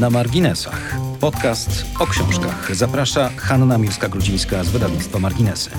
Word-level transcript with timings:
Na 0.00 0.10
marginesach. 0.10 0.96
Podcast 1.20 1.86
o 2.00 2.06
książkach. 2.06 2.74
Zaprasza 2.74 3.30
Hanna 3.36 3.78
Miłska-Grudzińska 3.78 4.64
z 4.64 4.68
wydawnictwa 4.68 5.18
Marginesy. 5.18 5.70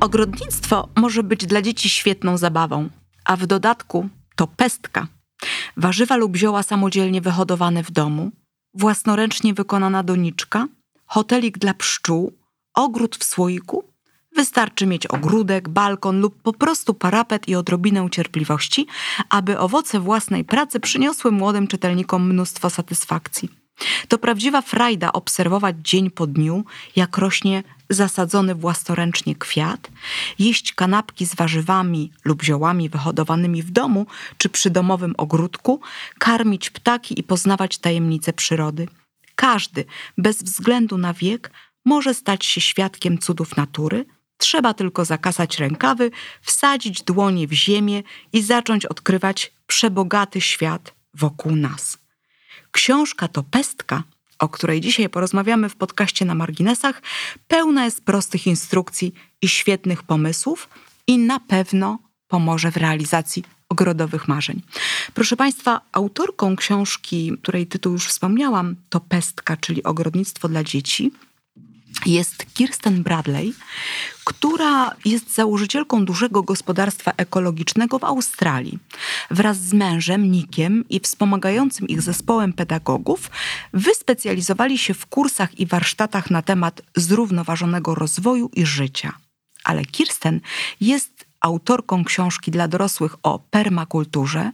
Ogrodnictwo 0.00 0.88
może 0.96 1.22
być 1.22 1.46
dla 1.46 1.62
dzieci 1.62 1.90
świetną 1.90 2.36
zabawą, 2.36 2.88
a 3.24 3.36
w 3.36 3.46
dodatku 3.46 4.08
to 4.36 4.46
pestka. 4.46 5.06
Warzywa 5.76 6.16
lub 6.16 6.36
zioła 6.36 6.62
samodzielnie 6.62 7.20
wyhodowane 7.20 7.82
w 7.82 7.90
domu, 7.90 8.30
własnoręcznie 8.74 9.54
wykonana 9.54 10.02
doniczka, 10.02 10.68
hotelik 11.06 11.58
dla 11.58 11.74
pszczół, 11.74 12.32
ogród 12.74 13.16
w 13.16 13.24
słoiku. 13.24 13.84
Wystarczy 14.38 14.86
mieć 14.86 15.06
ogródek, 15.06 15.68
balkon 15.68 16.20
lub 16.20 16.42
po 16.42 16.52
prostu 16.52 16.94
parapet 16.94 17.48
i 17.48 17.54
odrobinę 17.54 18.08
cierpliwości, 18.10 18.86
aby 19.30 19.58
owoce 19.58 20.00
własnej 20.00 20.44
pracy 20.44 20.80
przyniosły 20.80 21.30
młodym 21.30 21.66
czytelnikom 21.66 22.28
mnóstwo 22.28 22.70
satysfakcji. 22.70 23.48
To 24.08 24.18
prawdziwa 24.18 24.62
frajda 24.62 25.12
obserwować 25.12 25.76
dzień 25.82 26.10
po 26.10 26.26
dniu, 26.26 26.64
jak 26.96 27.18
rośnie 27.18 27.62
zasadzony 27.90 28.54
własnoręcznie 28.54 29.34
kwiat, 29.34 29.90
jeść 30.38 30.72
kanapki 30.72 31.26
z 31.26 31.34
warzywami 31.34 32.12
lub 32.24 32.42
ziołami 32.42 32.88
wyhodowanymi 32.88 33.62
w 33.62 33.70
domu 33.70 34.06
czy 34.36 34.48
przy 34.48 34.70
domowym 34.70 35.14
ogródku, 35.16 35.80
karmić 36.18 36.70
ptaki 36.70 37.20
i 37.20 37.22
poznawać 37.22 37.78
tajemnice 37.78 38.32
przyrody. 38.32 38.88
Każdy, 39.34 39.84
bez 40.18 40.42
względu 40.42 40.98
na 40.98 41.14
wiek, 41.14 41.50
może 41.84 42.14
stać 42.14 42.44
się 42.44 42.60
świadkiem 42.60 43.18
cudów 43.18 43.56
natury. 43.56 44.17
Trzeba 44.38 44.74
tylko 44.74 45.04
zakasać 45.04 45.58
rękawy, 45.58 46.10
wsadzić 46.42 47.02
dłonie 47.02 47.46
w 47.46 47.52
ziemię 47.52 48.02
i 48.32 48.42
zacząć 48.42 48.86
odkrywać 48.86 49.52
przebogaty 49.66 50.40
świat 50.40 50.94
wokół 51.14 51.56
nas. 51.56 51.98
Książka 52.70 53.28
to 53.28 53.42
pestka, 53.42 54.02
o 54.38 54.48
której 54.48 54.80
dzisiaj 54.80 55.08
porozmawiamy 55.08 55.68
w 55.68 55.76
podcaście 55.76 56.24
na 56.24 56.34
marginesach, 56.34 57.02
pełna 57.48 57.84
jest 57.84 58.04
prostych 58.04 58.46
instrukcji 58.46 59.14
i 59.42 59.48
świetnych 59.48 60.02
pomysłów 60.02 60.68
i 61.06 61.18
na 61.18 61.40
pewno 61.40 61.98
pomoże 62.28 62.70
w 62.70 62.76
realizacji 62.76 63.44
ogrodowych 63.68 64.28
marzeń. 64.28 64.62
Proszę 65.14 65.36
Państwa, 65.36 65.80
autorką 65.92 66.56
książki, 66.56 67.32
której 67.42 67.66
tytuł 67.66 67.92
już 67.92 68.06
wspomniałam, 68.06 68.76
to 68.88 69.00
Pestka, 69.00 69.56
czyli 69.56 69.82
ogrodnictwo 69.82 70.48
dla 70.48 70.64
dzieci 70.64 71.12
jest 72.06 72.46
Kirsten 72.54 73.02
Bradley, 73.02 73.54
która 74.24 74.96
jest 75.04 75.34
założycielką 75.34 76.04
dużego 76.04 76.42
gospodarstwa 76.42 77.12
ekologicznego 77.16 77.98
w 77.98 78.04
Australii. 78.04 78.78
Wraz 79.30 79.56
z 79.56 79.72
mężem 79.72 80.30
Nikiem 80.30 80.84
i 80.90 81.00
wspomagającym 81.00 81.88
ich 81.88 82.02
zespołem 82.02 82.52
pedagogów 82.52 83.30
wyspecjalizowali 83.72 84.78
się 84.78 84.94
w 84.94 85.06
kursach 85.06 85.60
i 85.60 85.66
warsztatach 85.66 86.30
na 86.30 86.42
temat 86.42 86.82
zrównoważonego 86.96 87.94
rozwoju 87.94 88.50
i 88.54 88.66
życia. 88.66 89.12
Ale 89.64 89.84
Kirsten 89.84 90.40
jest 90.80 91.27
autorką 91.40 92.04
książki 92.04 92.50
dla 92.50 92.68
dorosłych 92.68 93.16
o 93.22 93.38
permakulturze. 93.38 94.50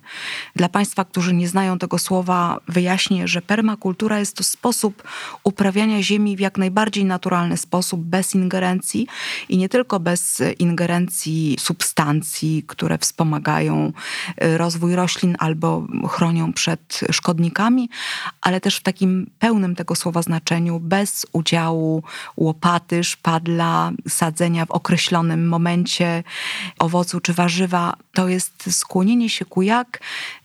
Dla 0.57 0.69
Państwa, 0.69 1.05
którzy 1.05 1.35
nie 1.35 1.49
znają 1.49 1.79
tego 1.79 1.99
słowa, 1.99 2.61
wyjaśnię, 2.69 3.29
że 3.29 3.43
permakultura 3.43 4.19
jest 4.19 4.37
to 4.37 4.45
sposób 4.45 5.03
uprawiania 5.45 6.03
ziemi 6.03 6.37
w 6.37 6.41
jak 6.41 6.59
najbardziej 6.59 7.05
naturalny 7.05 7.57
sposób, 7.57 8.01
bez 8.01 8.35
ingerencji 8.35 9.07
i 9.49 9.59
nie 9.59 9.69
tylko 9.69 10.01
bez 10.01 10.43
ingerencji 10.59 11.57
substancji, 11.61 12.65
które 12.67 12.99
wspomagają 12.99 13.93
y, 14.45 14.59
rozwój 14.59 14.95
roślin 14.95 15.37
albo 15.39 15.87
chronią 16.09 16.53
przed 16.53 17.01
szkodnikami, 17.11 17.89
ale 18.41 18.61
też 18.61 18.77
w 18.77 18.83
takim 18.83 19.31
pełnym 19.39 19.77
tego 19.77 19.95
słowa 19.95 20.23
znaczeniu, 20.23 20.81
bez 20.81 21.27
udziału 21.33 22.03
łopaty, 22.37 23.05
szpadla, 23.05 23.93
sadzenia 24.09 24.67
w 24.67 24.71
określonym 24.71 25.49
momencie 25.49 26.25
owocu 26.79 27.21
czy 27.21 27.33
warzywa, 27.33 27.97
to 28.13 28.29
jest 28.29 28.79
skłonienie 28.79 29.31
się 29.31 29.45
ku 29.45 29.63
jak 29.63 30.01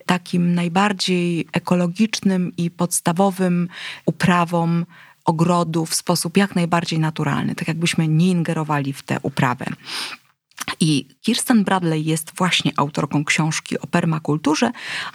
takim 0.05 0.55
najbardziej 0.55 1.47
ekologicznym 1.53 2.51
i 2.57 2.71
podstawowym 2.71 3.67
uprawom 4.05 4.85
ogrodu 5.25 5.85
w 5.85 5.95
sposób 5.95 6.37
jak 6.37 6.55
najbardziej 6.55 6.99
naturalny, 6.99 7.55
tak 7.55 7.67
jakbyśmy 7.67 8.07
nie 8.07 8.27
ingerowali 8.27 8.93
w 8.93 9.03
tę 9.03 9.19
uprawę. 9.21 9.65
I 10.79 11.07
Kirsten 11.21 11.63
Bradley 11.63 12.05
jest 12.05 12.31
właśnie 12.37 12.71
autorką 12.77 13.25
książki 13.25 13.79
o 13.79 13.87
permakulturze, 13.87 14.71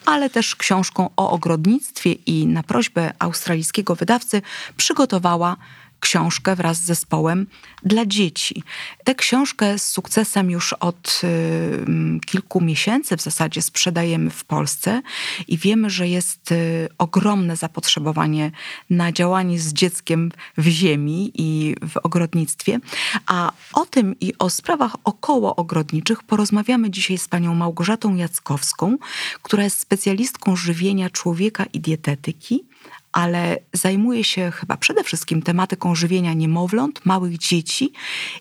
ale 0.07 0.31
też 0.31 0.57
książką 0.57 1.11
o 1.17 1.31
ogrodnictwie 1.31 2.13
i 2.13 2.47
na 2.47 2.63
prośbę 2.63 3.13
australijskiego 3.19 3.95
wydawcy 3.95 4.43
przygotowała 4.77 5.57
książkę 6.05 6.57
wraz 6.57 6.77
z 6.77 6.85
zespołem 6.85 7.47
dla 7.83 8.07
dzieci. 8.07 8.63
Tę 9.05 9.15
książkę 9.15 9.79
z 9.79 9.89
sukcesem 9.89 10.51
już 10.51 10.73
od 10.73 11.21
y, 11.25 12.21
kilku 12.27 12.61
miesięcy 12.61 13.17
w 13.17 13.23
zasadzie 13.23 13.63
sprzedajemy 13.63 14.31
w 14.31 14.45
Polsce 14.45 15.03
i 15.49 15.59
wiemy, 15.59 15.91
że 15.91 16.09
jest 16.09 16.53
y, 16.53 16.89
ogromne 16.99 17.57
zapotrzebowanie 17.57 18.51
na 18.91 19.13
działanie 19.13 19.59
z 19.59 19.73
dzieckiem 19.73 20.33
w 20.59 20.67
ziemi 20.67 21.33
i 21.35 21.75
w 21.89 21.97
ogrodnictwie. 21.97 22.81
A 23.27 23.53
o 23.73 23.87
tym 23.87 24.15
i 24.21 24.33
o 24.39 24.51
sprawach 24.51 24.97
około 25.05 25.57
ogrodniczych 25.57 26.23
porozmawiamy 26.23 26.91
dzisiaj 26.91 27.19
z 27.19 27.29
panią 27.29 27.55
Małgorzatą 27.55 28.15
Jackowską, 28.15 28.99
która 29.43 29.65
jest 29.65 29.79
specjalistką 29.79 30.57
żywienia 30.57 31.11
człowieka 31.11 31.65
i 31.73 31.81
dietetyki 31.81 32.65
ale 33.15 33.59
zajmuje 33.73 34.25
się 34.25 34.51
chyba 34.51 34.77
przede 34.77 35.05
wszystkim 35.05 35.43
tematyką 35.43 35.95
żywienia 35.95 36.33
niemowląt, 36.33 37.07
małych 37.07 37.39
dzieci 37.39 37.93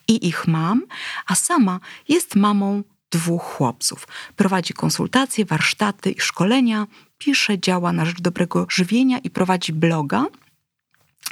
i 0.08 0.28
ich 0.28 0.48
mam, 0.48 0.82
a 1.28 1.36
sama 1.36 1.80
jest 2.10 2.36
mamą 2.36 2.84
dwóch 3.12 3.44
chłopców. 3.44 4.08
Prowadzi 4.36 4.74
konsultacje, 4.74 5.46
warsztaty 5.46 6.12
i 6.12 6.20
szkolenia, 6.20 6.88
pisze, 7.18 7.60
działa 7.60 7.94
na 7.94 8.06
rzecz 8.06 8.22
dobrego 8.22 8.66
żywienia 8.70 9.18
i 9.18 9.30
prowadzi 9.30 9.74
bloga 9.74 10.26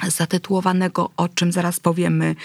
zatytułowanego, 0.08 1.10
o 1.16 1.28
czym 1.28 1.52
zaraz 1.52 1.80
powiemy 1.80 2.36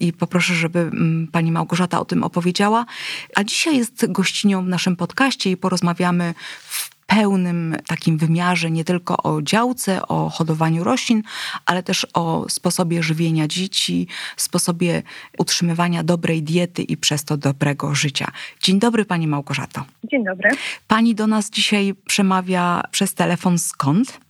i 0.00 0.12
poproszę, 0.12 0.54
żeby 0.54 0.78
mm, 0.78 1.28
pani 1.32 1.52
Małgorzata 1.52 2.00
o 2.00 2.04
tym 2.04 2.24
opowiedziała. 2.24 2.86
A 3.34 3.44
dzisiaj 3.44 3.76
jest 3.76 4.12
gościnią 4.12 4.64
w 4.64 4.68
naszym 4.68 4.96
podcaście 4.96 5.50
i 5.50 5.56
porozmawiamy 5.56 6.34
w 6.60 6.95
pełnym 7.06 7.76
takim 7.88 8.18
wymiarze, 8.18 8.70
nie 8.70 8.84
tylko 8.84 9.16
o 9.22 9.42
działce, 9.42 10.02
o 10.08 10.28
hodowaniu 10.28 10.84
roślin, 10.84 11.22
ale 11.66 11.82
też 11.82 12.06
o 12.14 12.48
sposobie 12.48 13.02
żywienia 13.02 13.46
dzieci, 13.46 14.06
sposobie 14.36 15.02
utrzymywania 15.38 16.02
dobrej 16.02 16.42
diety 16.42 16.82
i 16.82 16.96
przez 16.96 17.24
to 17.24 17.36
dobrego 17.36 17.94
życia. 17.94 18.26
Dzień 18.62 18.78
dobry 18.78 19.04
Pani 19.04 19.26
Małgorzato. 19.26 19.80
Dzień 20.04 20.24
dobry. 20.24 20.50
Pani 20.88 21.14
do 21.14 21.26
nas 21.26 21.50
dzisiaj 21.50 21.94
przemawia 22.06 22.82
przez 22.90 23.14
telefon 23.14 23.58
skąd? 23.58 24.20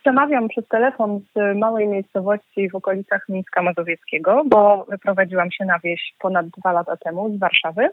Przemawiam 0.00 0.48
przez 0.48 0.68
telefon 0.68 1.20
z 1.36 1.58
małej 1.58 1.88
miejscowości 1.88 2.70
w 2.70 2.74
okolicach 2.74 3.28
Mińska 3.28 3.62
Mazowieckiego, 3.62 4.42
bo 4.46 4.86
wyprowadziłam 4.90 5.50
się 5.50 5.64
na 5.64 5.78
wieś 5.78 6.14
ponad 6.18 6.46
dwa 6.48 6.72
lata 6.72 6.96
temu 6.96 7.36
z 7.36 7.38
Warszawy. 7.38 7.90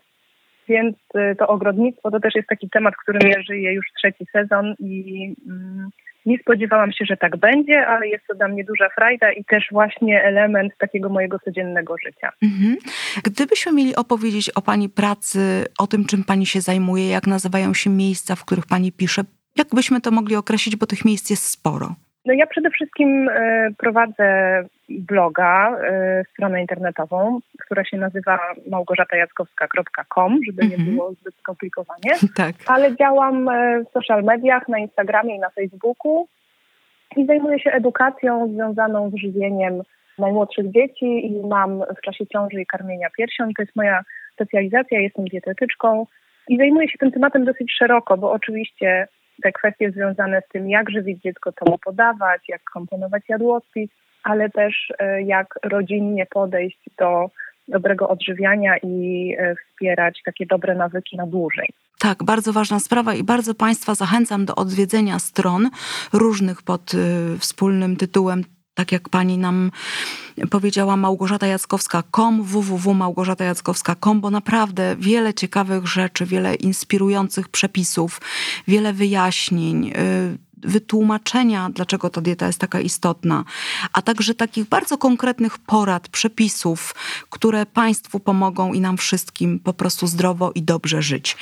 Więc 0.69 0.97
y, 1.15 1.35
to 1.35 1.47
ogrodnictwo 1.47 2.11
to 2.11 2.19
też 2.19 2.35
jest 2.35 2.47
taki 2.47 2.69
temat, 2.69 2.95
którym 2.95 3.29
ja 3.29 3.41
żyję 3.41 3.73
już 3.73 3.85
trzeci 3.97 4.25
sezon 4.33 4.75
i 4.79 5.35
mm, 5.47 5.89
nie 6.27 6.37
spodziewałam 6.37 6.91
się, 6.91 7.05
że 7.05 7.17
tak 7.17 7.37
będzie, 7.37 7.87
ale 7.87 8.07
jest 8.07 8.27
to 8.27 8.35
dla 8.35 8.47
mnie 8.47 8.63
duża 8.63 8.89
frajda 8.95 9.31
i 9.31 9.45
też 9.45 9.67
właśnie 9.71 10.23
element 10.23 10.73
takiego 10.77 11.09
mojego 11.09 11.39
codziennego 11.39 11.95
życia. 12.05 12.31
Mhm. 12.43 12.77
Gdybyśmy 13.23 13.71
mieli 13.71 13.95
opowiedzieć 13.95 14.49
o 14.49 14.61
Pani 14.61 14.89
pracy, 14.89 15.65
o 15.79 15.87
tym, 15.87 16.05
czym 16.05 16.23
Pani 16.23 16.45
się 16.45 16.61
zajmuje, 16.61 17.09
jak 17.09 17.27
nazywają 17.27 17.73
się 17.73 17.89
miejsca, 17.89 18.35
w 18.35 18.45
których 18.45 18.65
Pani 18.65 18.91
pisze, 18.91 19.21
jak 19.55 19.67
byśmy 19.73 20.01
to 20.01 20.11
mogli 20.11 20.35
określić, 20.35 20.75
bo 20.75 20.85
tych 20.85 21.05
miejsc 21.05 21.29
jest 21.29 21.45
sporo? 21.49 21.95
No 22.27 22.33
ja 22.33 22.47
przede 22.47 22.69
wszystkim 22.69 23.29
e, 23.29 23.69
prowadzę 23.77 24.63
bloga, 24.89 25.77
e, 25.83 26.23
stronę 26.33 26.61
internetową, 26.61 27.39
która 27.65 27.85
się 27.85 27.97
nazywa 27.97 28.39
małgorzatajackowska.com, 28.69 30.39
żeby 30.45 30.67
nie 30.67 30.75
mhm. 30.75 30.95
było 30.95 31.13
zbyt 31.13 31.35
skomplikowanie. 31.35 32.11
Tak. 32.35 32.55
Ale 32.65 32.95
działam 32.95 33.49
e, 33.49 33.83
w 33.83 33.91
social 33.91 34.23
mediach, 34.23 34.67
na 34.67 34.79
Instagramie 34.79 35.35
i 35.35 35.39
na 35.39 35.49
Facebooku 35.49 36.27
i 37.17 37.25
zajmuję 37.25 37.59
się 37.59 37.71
edukacją 37.71 38.53
związaną 38.53 39.09
z 39.09 39.15
żywieniem 39.15 39.81
najmłodszych 40.17 40.71
dzieci 40.71 41.25
i 41.25 41.47
mam 41.47 41.83
w 41.97 42.01
czasie 42.01 42.27
ciąży 42.27 42.61
i 42.61 42.65
karmienia 42.65 43.09
piersią. 43.17 43.43
To 43.43 43.61
jest 43.61 43.75
moja 43.75 44.01
specjalizacja, 44.33 44.99
jestem 44.99 45.25
dietetyczką 45.25 46.05
i 46.47 46.57
zajmuję 46.57 46.89
się 46.89 46.97
tym 46.97 47.11
tematem 47.11 47.45
dosyć 47.45 47.73
szeroko, 47.77 48.17
bo 48.17 48.31
oczywiście 48.31 49.07
te 49.43 49.51
kwestie 49.51 49.91
związane 49.91 50.41
z 50.41 50.51
tym, 50.51 50.69
jak 50.69 50.89
żywić 50.89 51.21
dziecko, 51.21 51.51
co 51.51 51.71
mu 51.71 51.77
podawać, 51.77 52.41
jak 52.47 52.63
komponować 52.63 53.23
jadłospis, 53.29 53.89
ale 54.23 54.49
też 54.49 54.93
e, 54.99 55.21
jak 55.21 55.59
rodzinnie 55.63 56.25
podejść 56.25 56.79
do 56.97 57.29
dobrego 57.67 58.09
odżywiania 58.09 58.77
i 58.77 59.35
e, 59.39 59.55
wspierać 59.55 60.21
takie 60.25 60.45
dobre 60.45 60.75
nawyki 60.75 61.17
na 61.17 61.27
dłużej. 61.27 61.69
Tak, 61.99 62.23
bardzo 62.23 62.53
ważna 62.53 62.79
sprawa 62.79 63.13
i 63.13 63.23
bardzo 63.23 63.55
Państwa 63.55 63.95
zachęcam 63.95 64.45
do 64.45 64.55
odwiedzenia 64.55 65.19
stron 65.19 65.69
różnych 66.13 66.61
pod 66.61 66.93
y, 66.93 66.97
wspólnym 67.39 67.95
tytułem 67.95 68.43
tak 68.77 68.91
jak 68.91 69.09
pani 69.09 69.37
nam 69.37 69.71
powiedziała 70.49 70.97
Małgorzata 70.97 71.47
Jackowska.com, 71.47 72.43
www.małgorzatajackowska.com, 72.43 74.21
bo 74.21 74.29
naprawdę 74.29 74.95
wiele 74.99 75.33
ciekawych 75.33 75.87
rzeczy, 75.87 76.25
wiele 76.25 76.55
inspirujących 76.55 77.49
przepisów, 77.49 78.21
wiele 78.67 78.93
wyjaśnień, 78.93 79.87
y, 79.87 80.46
wytłumaczenia, 80.63 81.69
dlaczego 81.69 82.09
ta 82.09 82.21
dieta 82.21 82.47
jest 82.47 82.59
taka 82.59 82.79
istotna, 82.79 83.43
a 83.93 84.01
także 84.01 84.35
takich 84.35 84.65
bardzo 84.65 84.97
konkretnych 84.97 85.57
porad, 85.57 86.09
przepisów, 86.09 86.95
które 87.29 87.65
Państwu 87.65 88.19
pomogą 88.19 88.73
i 88.73 88.81
nam 88.81 88.97
wszystkim 88.97 89.59
po 89.59 89.73
prostu 89.73 90.07
zdrowo 90.07 90.51
i 90.55 90.61
dobrze 90.61 91.01
żyć. 91.01 91.37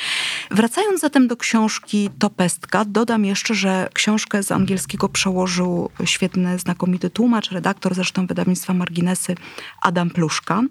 Wracając 0.51 1.01
zatem 1.01 1.27
do 1.27 1.37
książki 1.37 2.09
Topestka, 2.19 2.85
dodam 2.85 3.25
jeszcze, 3.25 3.55
że 3.55 3.89
książkę 3.93 4.43
z 4.43 4.51
angielskiego 4.51 5.09
przełożył 5.09 5.89
świetny, 6.05 6.59
znakomity 6.59 7.09
tłumacz, 7.09 7.51
redaktor 7.51 7.95
zresztą 7.95 8.27
wydawnictwa 8.27 8.73
Marginesy 8.73 9.35
Adam 9.81 10.09
Pluszka. 10.09 10.61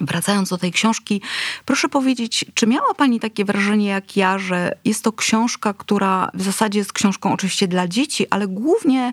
Wracając 0.00 0.50
do 0.50 0.58
tej 0.58 0.72
książki, 0.72 1.22
proszę 1.66 1.88
powiedzieć, 1.88 2.44
czy 2.54 2.66
miała 2.66 2.94
Pani 2.98 3.20
takie 3.20 3.44
wrażenie 3.44 3.88
jak 3.88 4.16
ja, 4.16 4.38
że 4.38 4.72
jest 4.84 5.04
to 5.04 5.12
książka, 5.12 5.74
która 5.74 6.30
w 6.34 6.42
zasadzie 6.42 6.78
jest 6.78 6.92
książką 6.92 7.32
oczywiście 7.32 7.68
dla 7.68 7.88
dzieci, 7.88 8.26
ale 8.30 8.46
głównie 8.48 9.12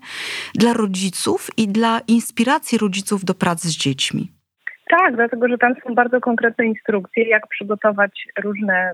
dla 0.55 0.73
rodziców 0.73 1.47
i 1.57 1.67
dla 1.67 2.01
inspiracji 2.07 2.77
rodziców 2.77 3.25
do 3.25 3.33
pracy 3.33 3.67
z 3.67 3.77
dziećmi? 3.77 4.27
Tak, 4.89 5.15
dlatego 5.15 5.47
że 5.47 5.57
tam 5.57 5.73
są 5.87 5.95
bardzo 5.95 6.21
konkretne 6.21 6.65
instrukcje, 6.65 7.23
jak 7.23 7.47
przygotować 7.47 8.27
różne 8.43 8.91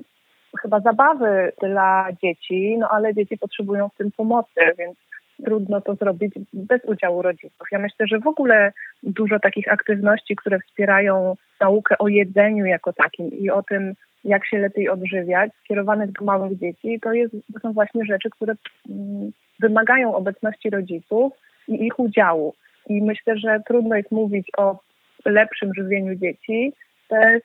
chyba 0.62 0.80
zabawy 0.80 1.52
dla 1.62 2.08
dzieci, 2.24 2.78
no 2.80 2.88
ale 2.92 3.14
dzieci 3.14 3.38
potrzebują 3.38 3.90
w 3.90 3.98
tym 3.98 4.12
pomocy, 4.12 4.62
więc 4.78 4.98
trudno 5.46 5.82
to 5.82 5.96
zrobić 5.96 6.34
bez 6.54 6.86
udziału 6.86 7.22
rodziców. 7.22 7.68
Ja 7.72 7.80
myślę, 7.80 8.08
że 8.08 8.20
w 8.20 8.28
ogóle 8.28 8.72
dużo 9.04 9.40
takich 9.40 9.72
aktywności, 9.72 10.36
które 10.36 10.60
wspierają 10.60 11.36
naukę 11.62 11.98
o 11.98 12.08
jedzeniu 12.08 12.66
jako 12.66 12.94
takim 12.94 13.32
i 13.32 13.50
o 13.50 13.64
tym, 13.64 13.94
jak 14.24 14.48
się 14.48 14.60
lepiej 14.60 14.90
odżywiać, 14.90 15.52
skierowanych 15.64 16.12
do 16.12 16.26
małych 16.26 16.60
dzieci, 16.60 17.00
to, 17.02 17.14
jest, 17.14 17.36
to 17.54 17.60
są 17.60 17.74
właśnie 17.74 18.06
rzeczy, 18.06 18.30
które 18.30 18.54
mm, 18.90 19.32
wymagają 19.60 20.16
obecności 20.16 20.70
rodziców 20.70 21.34
i 21.68 21.86
ich 21.86 22.00
udziału. 22.00 22.54
I 22.90 23.02
myślę, 23.02 23.38
że 23.38 23.62
trudno 23.68 23.96
jest 23.96 24.12
mówić 24.12 24.48
o 24.58 24.80
lepszym 25.26 25.74
żywieniu 25.74 26.16
dzieci 26.16 26.74
bez 27.10 27.42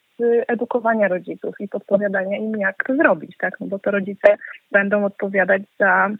edukowania 0.49 1.09
rodziców 1.09 1.55
i 1.61 1.69
podpowiadania 1.69 2.37
im, 2.37 2.57
jak 2.57 2.85
to 2.87 2.97
zrobić, 2.97 3.37
tak? 3.37 3.61
No 3.61 3.67
bo 3.67 3.79
to 3.79 3.91
rodzice 3.91 4.37
będą 4.71 5.05
odpowiadać 5.05 5.63
za 5.81 6.11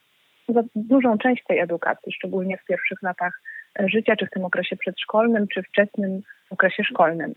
za 0.49 0.63
dużą 0.75 1.19
część 1.19 1.45
tej 1.49 1.59
edukacji, 1.59 2.13
szczególnie 2.13 2.59
w 2.59 2.65
pierwszych 2.65 3.03
latach 3.03 3.41
życia, 3.79 4.17
czy 4.17 4.27
w 4.27 4.31
tym 4.31 4.45
okresie 4.45 4.77
przedszkolnym, 4.77 5.49
czy 5.49 5.63
wczesnym 5.63 6.23
okresie 6.51 6.85
szkolnym. 6.85 7.35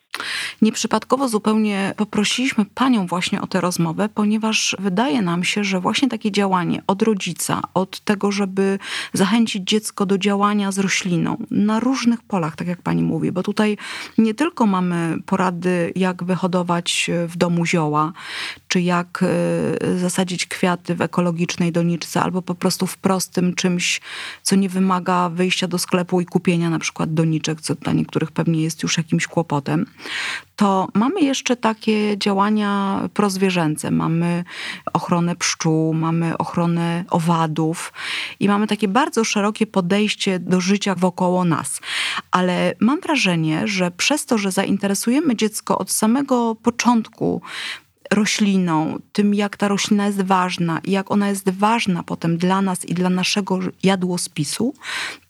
Nieprzypadkowo 0.61 1.29
zupełnie 1.29 1.93
poprosiliśmy 1.97 2.65
Panią 2.65 3.07
właśnie 3.07 3.41
o 3.41 3.47
tę 3.47 3.61
rozmowę, 3.61 4.09
ponieważ 4.09 4.75
wydaje 4.79 5.21
nam 5.21 5.43
się, 5.43 5.63
że 5.63 5.79
właśnie 5.79 6.09
takie 6.09 6.31
działanie 6.31 6.83
od 6.87 7.01
rodzica, 7.01 7.61
od 7.73 7.99
tego, 7.99 8.31
żeby 8.31 8.79
zachęcić 9.13 9.69
dziecko 9.69 10.05
do 10.05 10.17
działania 10.17 10.71
z 10.71 10.79
rośliną 10.79 11.37
na 11.51 11.79
różnych 11.79 12.23
polach, 12.23 12.55
tak 12.55 12.67
jak 12.67 12.81
Pani 12.81 13.03
mówi, 13.03 13.31
bo 13.31 13.43
tutaj 13.43 13.77
nie 14.17 14.33
tylko 14.33 14.65
mamy 14.65 15.17
porady, 15.25 15.93
jak 15.95 16.23
wyhodować 16.23 17.09
w 17.27 17.37
domu 17.37 17.65
zioła, 17.65 18.13
czy 18.67 18.81
jak 18.81 19.23
e, 19.23 19.99
zasadzić 19.99 20.45
kwiaty 20.45 20.95
w 20.95 21.01
ekologicznej 21.01 21.71
doniczce, 21.71 22.21
albo 22.21 22.41
po 22.41 22.55
prostu 22.55 22.87
w 22.87 22.97
prostym 22.97 23.55
czymś, 23.55 24.01
co 24.43 24.55
nie 24.55 24.69
wymaga 24.69 25.29
wyjścia 25.29 25.67
do 25.67 25.77
sklepu 25.77 26.21
i 26.21 26.25
kupienia 26.25 26.69
na 26.69 26.79
przykład 26.79 27.13
doniczek, 27.13 27.61
co 27.61 27.75
dla 27.75 27.93
niektórych 27.93 28.31
pewnie 28.31 28.61
jest 28.61 28.83
już 28.83 28.97
jakimś 28.97 29.27
kłopotem, 29.27 29.85
to 30.55 30.87
mamy 30.93 31.21
jeszcze 31.21 31.55
takie 31.55 32.17
działania 32.17 33.01
prozwierzęce. 33.13 33.91
Mamy 33.91 34.43
ochronę 34.93 35.35
pszczół, 35.35 35.93
mamy 35.93 36.37
ochronę 36.37 37.05
owadów 37.09 37.93
i 38.39 38.47
mamy 38.47 38.67
takie 38.67 38.87
bardzo 38.87 39.23
szerokie 39.23 39.67
podejście 39.67 40.39
do 40.39 40.61
życia 40.61 40.95
wokoło 40.95 41.45
nas. 41.45 41.81
Ale 42.31 42.73
mam 42.79 43.01
wrażenie, 43.01 43.67
że 43.67 43.91
przez 43.91 44.25
to, 44.25 44.37
że 44.37 44.51
zainteresujemy 44.51 45.35
dziecko 45.35 45.77
od 45.77 45.91
samego 45.91 46.55
początku 46.55 47.41
rośliną, 48.13 48.97
tym 49.13 49.33
jak 49.33 49.57
ta 49.57 49.67
roślina 49.67 50.05
jest 50.05 50.21
ważna 50.21 50.79
i 50.83 50.91
jak 50.91 51.11
ona 51.11 51.29
jest 51.29 51.59
ważna 51.59 52.03
potem 52.03 52.37
dla 52.37 52.61
nas 52.61 52.85
i 52.85 52.93
dla 52.93 53.09
naszego 53.09 53.59
jadłospisu, 53.83 54.73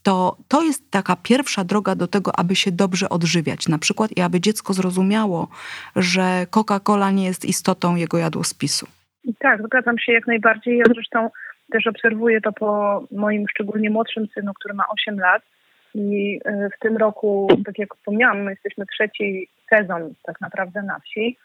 to 0.03 0.37
to 0.47 0.63
jest 0.63 0.91
taka 0.91 1.15
pierwsza 1.23 1.63
droga 1.63 1.95
do 1.95 2.07
tego, 2.07 2.39
aby 2.39 2.55
się 2.55 2.71
dobrze 2.71 3.09
odżywiać. 3.09 3.67
Na 3.67 3.77
przykład 3.77 4.17
i 4.17 4.21
aby 4.21 4.39
dziecko 4.39 4.73
zrozumiało, 4.73 5.47
że 5.95 6.45
Coca-Cola 6.51 7.13
nie 7.13 7.25
jest 7.25 7.45
istotą 7.45 7.95
jego 7.95 8.17
jadłospisu. 8.17 8.87
Tak, 9.39 9.63
zgadzam 9.63 9.99
się 9.99 10.11
jak 10.11 10.27
najbardziej. 10.27 10.77
Ja 10.77 10.85
zresztą 10.93 11.29
też 11.71 11.87
obserwuję 11.87 12.41
to 12.41 12.53
po 12.53 13.03
moim 13.11 13.45
szczególnie 13.49 13.89
młodszym 13.89 14.27
synu, 14.33 14.53
który 14.53 14.73
ma 14.73 14.83
8 14.89 15.19
lat. 15.19 15.41
I 15.95 16.39
e, 16.45 16.69
w 16.75 16.79
tym 16.79 16.97
roku, 16.97 17.47
tak 17.65 17.79
jak 17.79 17.95
wspomniałam, 17.95 18.41
my 18.41 18.51
jesteśmy 18.51 18.85
trzeci 18.85 19.47
sezon 19.69 20.13
tak 20.23 20.41
naprawdę 20.41 20.81
na 20.81 20.99
wsi. 20.99 21.37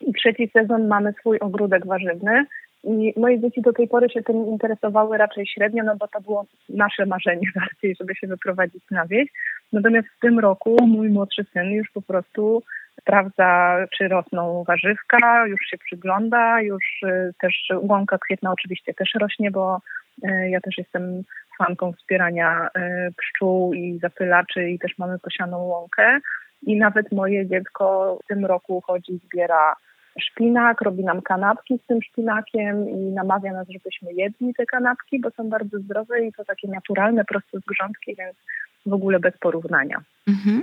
I 0.00 0.12
trzeci 0.12 0.50
sezon 0.52 0.86
mamy 0.86 1.12
swój 1.12 1.38
ogródek 1.38 1.86
warzywny. 1.86 2.44
I 2.84 3.14
moje 3.16 3.40
dzieci 3.40 3.62
do 3.62 3.72
tej 3.72 3.88
pory 3.88 4.10
się 4.10 4.22
tym 4.22 4.46
interesowały 4.46 5.18
raczej 5.18 5.46
średnio, 5.46 5.84
no 5.84 5.96
bo 5.96 6.08
to 6.08 6.20
było 6.20 6.46
nasze 6.68 7.06
marzenie 7.06 7.48
bardziej, 7.60 7.96
żeby 8.00 8.14
się 8.14 8.26
wyprowadzić 8.26 8.82
na 8.90 9.06
wieś. 9.06 9.28
Natomiast 9.72 10.08
w 10.08 10.20
tym 10.20 10.38
roku 10.38 10.76
mój 10.86 11.08
młodszy 11.08 11.44
syn 11.52 11.70
już 11.70 11.90
po 11.90 12.02
prostu 12.02 12.62
sprawdza, 13.00 13.78
czy 13.96 14.08
rosną 14.08 14.64
warzywka, 14.64 15.46
już 15.46 15.60
się 15.70 15.78
przygląda, 15.78 16.60
już 16.60 17.02
y, 17.02 17.32
też 17.40 17.68
łąka 17.82 18.18
kwietna 18.18 18.52
oczywiście 18.52 18.94
też 18.94 19.10
rośnie, 19.20 19.50
bo 19.50 19.80
y, 20.24 20.48
ja 20.50 20.60
też 20.60 20.78
jestem 20.78 21.22
fanką 21.58 21.92
wspierania 21.92 22.68
y, 22.68 23.12
pszczół 23.16 23.74
i 23.74 23.98
zapylaczy 23.98 24.70
i 24.70 24.78
też 24.78 24.98
mamy 24.98 25.18
posianą 25.18 25.58
łąkę. 25.58 26.18
I 26.62 26.76
nawet 26.76 27.12
moje 27.12 27.46
dziecko 27.46 28.18
w 28.24 28.26
tym 28.26 28.46
roku 28.46 28.80
chodzi, 28.80 29.20
zbiera 29.24 29.74
szpinak, 30.20 30.80
robi 30.80 31.04
nam 31.04 31.22
kanapki 31.22 31.78
z 31.84 31.86
tym 31.86 32.02
szpinakiem 32.02 32.90
i 32.90 32.96
namawia 32.96 33.52
nas, 33.52 33.68
żebyśmy 33.68 34.12
jedli 34.12 34.54
te 34.54 34.66
kanapki, 34.66 35.20
bo 35.20 35.30
są 35.30 35.48
bardzo 35.48 35.78
zdrowe 35.78 36.20
i 36.20 36.32
to 36.32 36.44
takie 36.44 36.68
naturalne, 36.68 37.24
proste 37.24 37.60
z 37.60 37.64
grządki, 37.64 38.14
więc 38.18 38.36
w 38.86 38.92
ogóle 38.92 39.20
bez 39.20 39.38
porównania. 39.38 40.02
Mhm. 40.28 40.62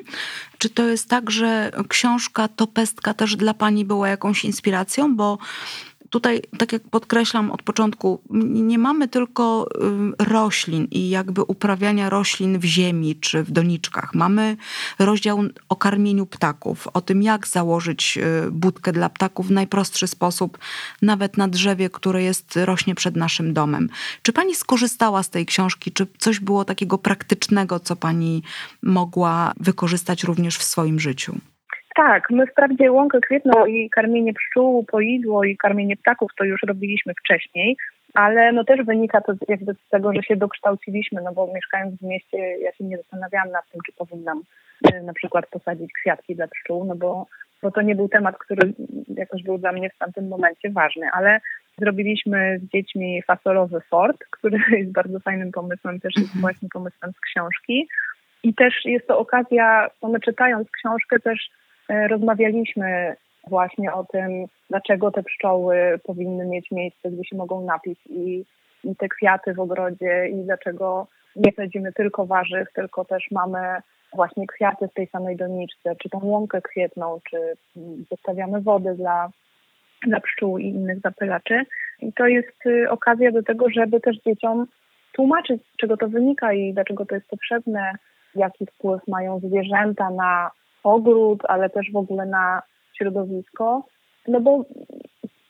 Czy 0.57 0.69
to 0.69 0.83
jest 0.83 1.09
tak, 1.09 1.31
że 1.31 1.71
książka 1.89 2.47
To 2.47 2.67
Pestka 2.67 3.13
też 3.13 3.35
dla 3.35 3.53
Pani 3.53 3.85
była 3.85 4.09
jakąś 4.09 4.45
inspiracją? 4.45 5.15
Bo 5.15 5.37
tutaj, 6.13 6.41
tak 6.57 6.73
jak 6.73 6.81
podkreślam 6.89 7.51
od 7.51 7.63
początku, 7.63 8.21
nie 8.69 8.77
mamy 8.77 9.07
tylko 9.07 9.67
roślin 10.19 10.87
i 10.91 11.09
jakby 11.09 11.41
uprawiania 11.43 12.09
roślin 12.09 12.59
w 12.59 12.63
ziemi 12.63 13.15
czy 13.15 13.43
w 13.43 13.51
doniczkach. 13.51 14.13
Mamy 14.15 14.57
rozdział 14.99 15.43
o 15.69 15.75
karmieniu 15.75 16.25
ptaków, 16.25 16.87
o 16.93 17.01
tym, 17.01 17.23
jak 17.23 17.47
założyć 17.47 18.17
y, 18.17 18.51
budkę 18.51 18.91
dla 18.91 19.09
ptaków 19.09 19.47
w 19.47 19.51
najprostszy 19.51 20.07
sposób, 20.07 20.57
nawet 21.01 21.37
na 21.37 21.47
drzewie, 21.47 21.89
które 21.89 22.23
jest, 22.23 22.55
rośnie 22.55 22.95
przed 22.95 23.15
naszym 23.15 23.53
domem. 23.53 23.89
Czy 24.21 24.33
pani 24.33 24.55
skorzystała 24.55 25.23
z 25.23 25.29
tej 25.29 25.45
książki? 25.45 25.91
Czy 25.91 26.07
coś 26.17 26.39
było 26.39 26.65
takiego 26.65 26.97
praktycznego, 26.97 27.79
co 27.79 27.95
pani 27.95 28.43
mogła 28.83 29.53
wykorzystać 29.59 30.23
również 30.23 30.57
w 30.57 30.63
swoim 30.63 30.99
życiu? 30.99 31.52
Tak, 31.95 32.29
my 32.29 32.47
wprawdzie 32.47 32.91
łąkę 32.91 33.21
kwietną 33.21 33.65
i 33.65 33.89
karmienie 33.89 34.33
pszczół, 34.33 34.83
poidło 34.83 35.43
i 35.43 35.57
karmienie 35.57 35.97
ptaków 35.97 36.31
to 36.37 36.43
już 36.43 36.61
robiliśmy 36.63 37.13
wcześniej, 37.13 37.77
ale 38.13 38.51
no 38.51 38.63
też 38.63 38.85
wynika 38.85 39.21
to 39.21 39.33
jakby 39.47 39.73
z 39.73 39.89
tego, 39.89 40.13
że 40.13 40.23
się 40.23 40.35
dokształciliśmy, 40.35 41.21
no 41.21 41.33
bo 41.33 41.53
mieszkając 41.53 41.99
w 41.99 42.01
mieście 42.01 42.37
ja 42.37 42.73
się 42.73 42.83
nie 42.83 42.97
zastanawiałam 42.97 43.51
nad 43.51 43.71
tym, 43.71 43.81
czy 43.85 43.93
powinnam 43.93 44.41
e, 44.93 45.01
na 45.01 45.13
przykład 45.13 45.47
posadzić 45.47 45.93
kwiatki 45.93 46.35
dla 46.35 46.47
pszczół, 46.47 46.85
no 46.85 46.95
bo, 46.95 47.27
bo 47.61 47.71
to 47.71 47.81
nie 47.81 47.95
był 47.95 48.09
temat, 48.09 48.37
który 48.37 48.73
jakoś 49.07 49.43
był 49.43 49.57
dla 49.57 49.71
mnie 49.71 49.89
w 49.89 49.97
tamtym 49.97 50.27
momencie 50.27 50.69
ważny, 50.69 51.07
ale 51.13 51.39
zrobiliśmy 51.77 52.59
z 52.59 52.71
dziećmi 52.71 53.21
fasolowy 53.21 53.81
fort, 53.81 54.17
który 54.37 54.57
jest 54.71 54.91
bardzo 54.91 55.19
fajnym 55.19 55.51
pomysłem, 55.51 55.99
też 55.99 56.13
jest 56.15 56.35
mhm. 56.35 56.41
właśnie 56.41 56.69
pomysłem 56.73 57.11
z 57.11 57.19
książki. 57.19 57.87
I 58.43 58.53
też 58.53 58.85
jest 58.85 59.07
to 59.07 59.19
okazja, 59.19 59.89
bo 60.01 60.09
my 60.09 60.19
czytając 60.19 60.71
książkę 60.71 61.19
też 61.19 61.49
rozmawialiśmy 62.07 63.15
właśnie 63.47 63.93
o 63.93 64.03
tym, 64.03 64.45
dlaczego 64.69 65.11
te 65.11 65.23
pszczoły 65.23 65.99
powinny 66.03 66.45
mieć 66.45 66.71
miejsce, 66.71 67.11
gdzie 67.11 67.25
się 67.25 67.37
mogą 67.37 67.65
napić 67.65 67.99
i, 68.09 68.45
i 68.83 68.95
te 68.95 69.09
kwiaty 69.09 69.53
w 69.53 69.59
ogrodzie 69.59 70.27
i 70.27 70.35
dlaczego 70.35 71.07
nie 71.35 71.51
sadzimy 71.51 71.93
tylko 71.93 72.25
warzyw, 72.25 72.73
tylko 72.73 73.05
też 73.05 73.31
mamy 73.31 73.59
właśnie 74.15 74.47
kwiaty 74.47 74.87
w 74.87 74.93
tej 74.93 75.07
samej 75.07 75.35
doniczce, 75.35 75.95
czy 75.95 76.09
tą 76.09 76.19
łąkę 76.23 76.61
kwietną, 76.61 77.19
czy 77.29 77.37
zostawiamy 78.11 78.61
wody 78.61 78.95
dla, 78.95 79.29
dla 80.07 80.19
pszczół 80.19 80.57
i 80.57 80.65
innych 80.65 80.99
zapylaczy. 80.99 81.65
I 81.99 82.13
to 82.13 82.27
jest 82.27 82.65
y, 82.65 82.89
okazja 82.89 83.31
do 83.31 83.43
tego, 83.43 83.69
żeby 83.69 84.01
też 84.01 84.17
dzieciom 84.25 84.67
tłumaczyć, 85.11 85.61
z 85.73 85.77
czego 85.77 85.97
to 85.97 86.07
wynika 86.07 86.53
i 86.53 86.73
dlaczego 86.73 87.05
to 87.05 87.15
jest 87.15 87.27
potrzebne, 87.27 87.91
jaki 88.35 88.65
wpływ 88.65 89.07
mają 89.07 89.39
zwierzęta 89.39 90.09
na 90.09 90.51
ogród, 90.83 91.39
ale 91.47 91.69
też 91.69 91.91
w 91.91 91.95
ogóle 91.95 92.25
na 92.25 92.61
środowisko. 92.97 93.85
No 94.27 94.41
bo 94.41 94.65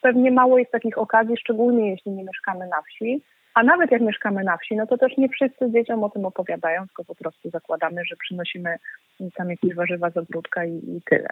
pewnie 0.02 0.32
mało 0.32 0.58
jest 0.58 0.72
takich 0.72 0.98
okazji, 0.98 1.38
szczególnie 1.38 1.90
jeśli 1.90 2.12
nie 2.12 2.24
mieszkamy 2.24 2.68
na 2.68 2.82
wsi. 2.82 3.24
A 3.54 3.64
nawet 3.64 3.92
jak 3.92 4.02
mieszkamy 4.02 4.44
na 4.44 4.58
wsi, 4.58 4.76
no 4.76 4.88
to 4.88 4.98
też 4.98 5.18
nie 5.18 5.30
wszyscy 5.30 5.72
dzieciom 5.72 6.04
o 6.04 6.10
tym 6.10 6.26
opowiadają, 6.26 6.82
tylko 6.82 7.04
po 7.04 7.16
prostu 7.16 7.50
zakładamy, 7.50 8.02
że 8.10 8.16
przynosimy 8.16 8.78
tam 9.36 9.50
jakieś 9.50 9.76
warzywa 9.76 10.10
z 10.10 10.18
ogródka 10.18 10.66
i, 10.66 10.72
i 10.76 11.02
tyle. 11.06 11.30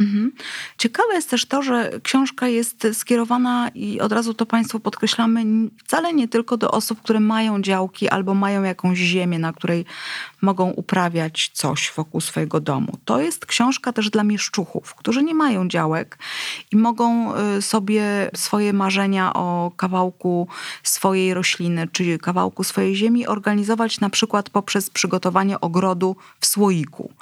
Mhm. 0.00 0.32
Ciekawe 0.78 1.14
jest 1.14 1.30
też 1.30 1.46
to, 1.46 1.62
że 1.62 1.90
książka 2.02 2.48
jest 2.48 2.86
skierowana 2.92 3.70
i 3.74 4.00
od 4.00 4.12
razu 4.12 4.34
to 4.34 4.46
Państwu 4.46 4.80
podkreślamy, 4.80 5.44
wcale 5.84 6.14
nie 6.14 6.28
tylko 6.28 6.56
do 6.56 6.70
osób, 6.70 7.02
które 7.02 7.20
mają 7.20 7.62
działki 7.62 8.08
albo 8.08 8.34
mają 8.34 8.62
jakąś 8.62 8.98
ziemię, 8.98 9.38
na 9.38 9.52
której 9.52 9.84
mogą 10.42 10.70
uprawiać 10.70 11.50
coś 11.54 11.92
wokół 11.96 12.20
swojego 12.20 12.60
domu. 12.60 12.98
To 13.04 13.20
jest 13.20 13.46
książka 13.46 13.92
też 13.92 14.10
dla 14.10 14.24
mieszczuchów, 14.24 14.94
którzy 14.94 15.22
nie 15.22 15.34
mają 15.34 15.68
działek 15.68 16.18
i 16.72 16.76
mogą 16.76 17.34
y, 17.36 17.62
sobie 17.62 18.30
swoje 18.36 18.72
marzenia 18.72 19.32
o 19.32 19.72
kawałku 19.76 20.48
swojej 20.82 21.34
rośliny 21.34 21.88
czy 21.92 22.18
kawałku 22.18 22.64
swojej 22.64 22.96
ziemi 22.96 23.26
organizować 23.26 24.00
na 24.00 24.10
przykład 24.10 24.50
poprzez 24.50 24.90
przygotowanie 24.90 25.60
ogrodu 25.60 26.16
w 26.40 26.46
słoiku 26.46 27.12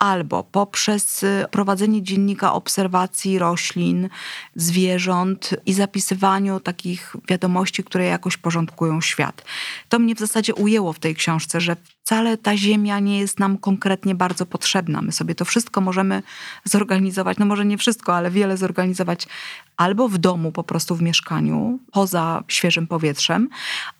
albo 0.00 0.44
poprzez 0.44 1.22
y, 1.22 1.44
prowadzenie 1.50 2.02
dziennika 2.02 2.52
obserwacji 2.52 3.38
roślin, 3.38 4.08
zwierząt 4.56 5.50
i 5.66 5.72
zapisywaniu 5.72 6.60
takich 6.60 7.16
wiadomości, 7.28 7.84
które 7.84 8.04
jakoś 8.04 8.36
porządkują 8.36 9.00
świat. 9.00 9.44
To 9.88 9.98
mnie 9.98 10.14
w 10.14 10.18
zasadzie 10.18 10.54
ujęło 10.54 10.92
w 10.92 10.98
tej 10.98 11.14
książce, 11.14 11.60
że 11.60 11.76
wcale 12.02 12.36
ta 12.36 12.56
ziemia 12.56 12.98
nie 12.98 13.20
jest 13.20 13.38
nam 13.38 13.58
konkretnie 13.58 14.14
bardzo 14.14 14.46
potrzebna. 14.46 15.02
My 15.02 15.12
sobie 15.12 15.34
to 15.34 15.44
wszystko 15.44 15.80
możemy 15.80 16.22
zorganizować, 16.64 17.38
no 17.38 17.46
może 17.46 17.64
nie 17.64 17.78
wszystko, 17.78 18.16
ale 18.16 18.30
wiele 18.30 18.56
zorganizować 18.56 19.26
albo 19.76 20.08
w 20.08 20.18
domu, 20.18 20.52
po 20.52 20.64
prostu 20.64 20.96
w 20.96 21.02
mieszkaniu, 21.02 21.78
poza 21.92 22.44
świeżym 22.48 22.86
powietrzem, 22.86 23.48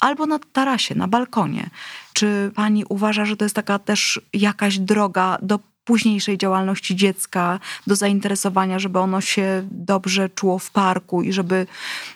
albo 0.00 0.26
na 0.26 0.38
tarasie, 0.38 0.94
na 0.94 1.08
balkonie. 1.08 1.70
Czy 2.12 2.52
pani 2.54 2.84
uważa, 2.88 3.24
że 3.24 3.36
to 3.36 3.44
jest 3.44 3.54
taka 3.54 3.78
też 3.78 4.20
jakaś 4.32 4.78
droga 4.78 5.38
do 5.42 5.58
późniejszej 5.90 6.38
działalności 6.38 6.96
dziecka, 6.96 7.60
do 7.86 7.96
zainteresowania, 7.96 8.78
żeby 8.78 8.98
ono 8.98 9.20
się 9.20 9.68
dobrze 9.70 10.28
czuło 10.28 10.58
w 10.58 10.70
parku 10.70 11.22
i 11.22 11.32
żeby 11.32 11.66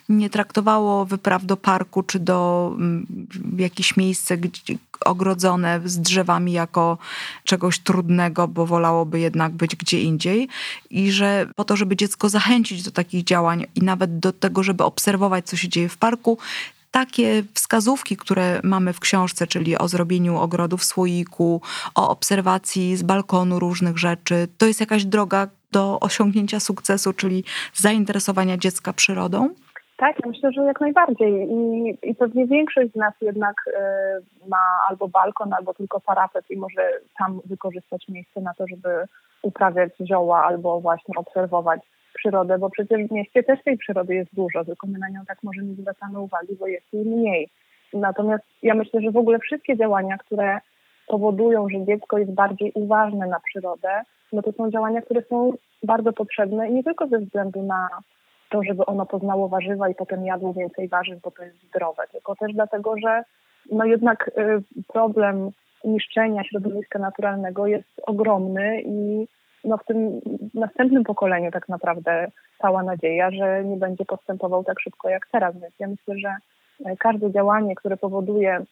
nie 0.08 0.30
traktowało 0.30 1.04
wypraw 1.04 1.46
do 1.46 1.56
parku 1.56 2.02
czy 2.02 2.18
do 2.18 2.70
mm, 2.76 3.06
jakieś 3.58 3.96
miejsce 3.96 4.36
ogrodzone 5.04 5.80
z 5.84 5.98
drzewami 5.98 6.52
jako 6.52 6.98
czegoś 7.44 7.78
trudnego, 7.78 8.48
bo 8.48 8.66
wolałoby 8.66 9.20
jednak 9.20 9.52
być 9.52 9.76
gdzie 9.76 10.00
indziej. 10.00 10.48
I 10.90 11.12
że 11.12 11.46
po 11.56 11.64
to, 11.64 11.76
żeby 11.76 11.96
dziecko 11.96 12.28
zachęcić 12.28 12.82
do 12.82 12.90
takich 12.90 13.24
działań 13.24 13.66
i 13.74 13.80
nawet 13.80 14.18
do 14.18 14.32
tego, 14.32 14.62
żeby 14.62 14.84
obserwować, 14.84 15.46
co 15.46 15.56
się 15.56 15.68
dzieje 15.68 15.88
w 15.88 15.96
parku, 15.96 16.38
takie 17.00 17.42
wskazówki, 17.54 18.16
które 18.16 18.60
mamy 18.62 18.92
w 18.92 19.00
książce, 19.00 19.46
czyli 19.46 19.78
o 19.78 19.88
zrobieniu 19.88 20.36
ogrodu 20.36 20.76
w 20.76 20.84
słoiku, 20.84 21.60
o 21.94 22.10
obserwacji 22.10 22.96
z 22.96 23.02
balkonu 23.02 23.58
różnych 23.58 23.98
rzeczy, 23.98 24.48
to 24.58 24.66
jest 24.66 24.80
jakaś 24.80 25.04
droga 25.04 25.46
do 25.72 26.00
osiągnięcia 26.00 26.60
sukcesu, 26.60 27.12
czyli 27.12 27.44
zainteresowania 27.72 28.56
dziecka 28.56 28.92
przyrodą? 28.92 29.54
Tak, 29.96 30.16
ja 30.20 30.30
myślę, 30.30 30.52
że 30.52 30.62
jak 30.62 30.80
najbardziej. 30.80 31.32
I, 31.50 31.98
i 32.02 32.14
pewnie 32.14 32.46
większość 32.46 32.92
z 32.92 32.96
nas 32.96 33.14
jednak 33.20 33.56
y, 33.66 34.48
ma 34.48 34.64
albo 34.88 35.08
balkon, 35.08 35.52
albo 35.52 35.74
tylko 35.74 36.00
parapet 36.00 36.44
i 36.50 36.56
może 36.56 36.90
tam 37.18 37.40
wykorzystać 37.44 38.08
miejsce 38.08 38.40
na 38.40 38.54
to, 38.54 38.66
żeby 38.66 38.88
uprawiać 39.42 39.92
zioła 40.00 40.44
albo 40.44 40.80
właśnie 40.80 41.14
obserwować 41.16 41.80
przyrodę, 42.14 42.58
bo 42.58 42.70
przecież 42.70 43.08
w 43.08 43.12
mieście 43.12 43.42
też 43.42 43.62
tej 43.64 43.78
przyrody 43.78 44.14
jest 44.14 44.34
dużo, 44.34 44.64
tylko 44.64 44.86
my 44.86 44.98
na 44.98 45.08
nią 45.08 45.20
tak 45.28 45.38
może 45.42 45.62
nie 45.62 45.74
zwracamy 45.74 46.20
uwagi, 46.20 46.56
bo 46.60 46.66
jest 46.66 46.92
jej 46.92 47.04
mniej. 47.04 47.48
Natomiast 47.92 48.44
ja 48.62 48.74
myślę, 48.74 49.00
że 49.00 49.10
w 49.10 49.16
ogóle 49.16 49.38
wszystkie 49.38 49.76
działania, 49.76 50.18
które 50.18 50.60
powodują, 51.06 51.68
że 51.68 51.84
dziecko 51.84 52.18
jest 52.18 52.34
bardziej 52.34 52.72
uważne 52.74 53.26
na 53.26 53.40
przyrodę, 53.40 54.02
no 54.32 54.42
to 54.42 54.52
są 54.52 54.70
działania, 54.70 55.02
które 55.02 55.22
są 55.22 55.52
bardzo 55.82 56.12
potrzebne 56.12 56.68
i 56.68 56.74
nie 56.74 56.84
tylko 56.84 57.06
ze 57.06 57.18
względu 57.18 57.62
na 57.62 57.88
to, 58.50 58.62
żeby 58.62 58.86
ono 58.86 59.06
poznało 59.06 59.48
warzywa 59.48 59.88
i 59.88 59.94
potem 59.94 60.24
jadło 60.24 60.52
więcej 60.52 60.88
warzyw, 60.88 61.20
bo 61.20 61.30
to 61.30 61.44
jest 61.44 61.56
zdrowe, 61.68 62.02
tylko 62.12 62.36
też 62.36 62.52
dlatego, 62.52 62.94
że 62.98 63.24
no 63.72 63.84
jednak 63.84 64.30
y, 64.38 64.62
problem 64.92 65.50
niszczenia 65.84 66.44
środowiska 66.44 66.98
naturalnego 66.98 67.66
jest 67.66 68.00
ogromny 68.06 68.82
i 68.82 69.26
no 69.64 69.78
w 69.78 69.84
tym 69.84 70.20
następnym 70.54 71.04
pokoleniu 71.04 71.50
tak 71.50 71.68
naprawdę 71.68 72.30
cała 72.62 72.82
nadzieja, 72.82 73.30
że 73.30 73.64
nie 73.64 73.76
będzie 73.76 74.04
postępował 74.04 74.64
tak 74.64 74.80
szybko 74.80 75.08
jak 75.08 75.26
teraz. 75.32 75.54
Więc 75.54 75.74
ja 75.78 75.88
myślę, 75.88 76.18
że 76.18 76.36
e, 76.84 76.96
każde 76.96 77.32
działanie, 77.32 77.74
które 77.74 77.96
powoduje, 77.96 78.64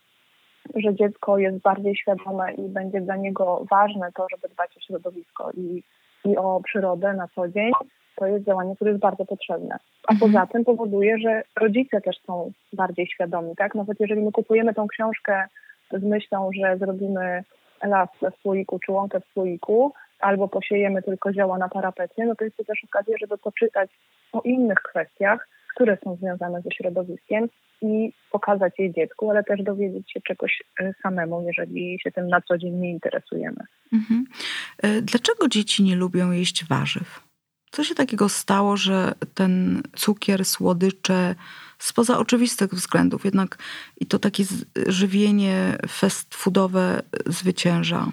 że 0.74 0.94
dziecko 0.94 1.38
jest 1.38 1.58
bardziej 1.58 1.96
świadome 1.96 2.52
i 2.52 2.68
będzie 2.68 3.00
dla 3.00 3.16
niego 3.16 3.64
ważne 3.70 4.12
to, 4.14 4.26
żeby 4.30 4.54
dbać 4.54 4.76
o 4.76 4.80
środowisko 4.80 5.50
i, 5.50 5.82
i 6.24 6.36
o 6.36 6.60
przyrodę 6.64 7.14
na 7.14 7.28
co 7.34 7.48
dzień, 7.48 7.72
to 8.16 8.26
jest 8.26 8.46
działanie, 8.46 8.76
które 8.76 8.90
jest 8.90 9.02
bardzo 9.02 9.24
potrzebne. 9.24 9.78
A 10.08 10.12
mhm. 10.12 10.32
poza 10.32 10.46
tym 10.46 10.64
powoduje, 10.64 11.18
że 11.18 11.42
rodzice 11.60 12.00
też 12.00 12.16
są 12.26 12.52
bardziej 12.72 13.06
świadomi, 13.06 13.56
tak? 13.56 13.74
Nawet 13.74 14.00
jeżeli 14.00 14.22
my 14.22 14.32
kupujemy 14.32 14.74
tą 14.74 14.88
książkę 14.88 15.44
z 15.90 16.02
myślą, 16.02 16.50
że 16.60 16.78
zrobimy 16.78 17.44
las 17.82 18.08
w 18.20 18.42
słoiku 18.42 18.78
czy 18.78 18.92
łąkę 18.92 19.20
w 19.20 19.32
słoiku, 19.32 19.92
albo 20.22 20.48
posiejemy 20.48 21.02
tylko 21.02 21.32
zioła 21.32 21.58
na 21.58 21.68
parapecie, 21.68 22.26
no 22.26 22.34
to 22.34 22.44
jest 22.44 22.56
to 22.56 22.64
też 22.64 22.84
okazja, 22.84 23.16
żeby 23.20 23.38
poczytać 23.38 23.90
o 24.32 24.40
innych 24.40 24.78
kwestiach, 24.78 25.48
które 25.74 25.98
są 26.04 26.16
związane 26.16 26.62
ze 26.62 26.70
środowiskiem 26.70 27.48
i 27.82 28.12
pokazać 28.30 28.72
je 28.78 28.92
dziecku, 28.92 29.30
ale 29.30 29.44
też 29.44 29.62
dowiedzieć 29.62 30.12
się 30.12 30.20
czegoś 30.20 30.62
e, 30.80 30.92
samemu, 31.02 31.42
jeżeli 31.42 31.98
się 32.02 32.10
tym 32.12 32.28
na 32.28 32.40
co 32.40 32.58
dzień 32.58 32.74
nie 32.74 32.90
interesujemy. 32.90 33.64
Mhm. 33.92 34.24
E, 34.82 35.02
dlaczego 35.02 35.48
dzieci 35.48 35.82
nie 35.82 35.96
lubią 35.96 36.30
jeść 36.30 36.64
warzyw? 36.64 37.20
Co 37.70 37.84
się 37.84 37.94
takiego 37.94 38.28
stało, 38.28 38.76
że 38.76 39.12
ten 39.34 39.82
cukier, 39.96 40.44
słodycze, 40.44 41.34
spoza 41.78 42.18
oczywistych 42.18 42.70
względów, 42.70 43.24
jednak 43.24 43.58
i 44.00 44.06
to 44.06 44.18
takie 44.18 44.44
żywienie 44.86 45.76
fast 45.88 46.34
foodowe 46.34 47.02
zwycięża? 47.26 48.06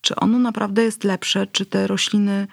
Czy 0.00 0.16
ono 0.16 0.38
naprawdę 0.38 0.82
jest 0.82 1.04
lepsze? 1.04 1.46
Czy 1.46 1.66
te 1.66 1.86
rośliny 1.86 2.46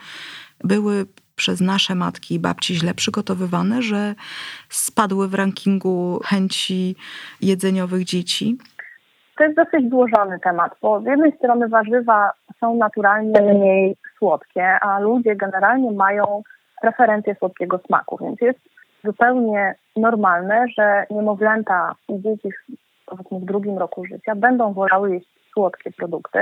były 0.64 1.06
przez 1.36 1.62
nasze 1.62 1.96
matki 1.96 2.36
i 2.36 2.40
babci 2.40 2.76
źle 2.76 2.94
przygotowywane, 2.94 3.82
że 3.82 4.16
spadły 4.70 5.28
w 5.28 5.34
rankingu 5.34 6.20
chęci 6.26 6.96
jedzeniowych 7.42 8.04
dzieci? 8.04 8.58
To 9.38 9.44
jest 9.44 9.56
dosyć 9.56 9.90
złożony 9.90 10.40
temat, 10.40 10.76
bo 10.82 11.02
z 11.02 11.06
jednej 11.06 11.32
strony 11.38 11.68
warzywa 11.68 12.32
są 12.60 12.76
naturalnie 12.76 13.42
mniej 13.42 13.96
słodkie, 14.18 14.66
a 14.82 15.00
ludzie 15.00 15.36
generalnie 15.36 15.92
mają 15.92 16.44
preferencje 16.82 17.36
słodkiego 17.36 17.80
smaku, 17.88 18.18
więc 18.22 18.42
jest 18.42 18.60
zupełnie 19.04 19.76
normalne, 19.96 20.66
że 20.78 21.06
niemowlęta 21.10 21.96
i 22.10 22.22
dzieci 22.22 22.50
w 23.32 23.46
drugim 23.46 23.78
roku 23.78 24.06
życia 24.06 24.36
będą 24.36 24.74
wolały 24.74 25.14
jeść 25.14 25.28
słodkie 25.54 25.92
produkty, 25.92 26.40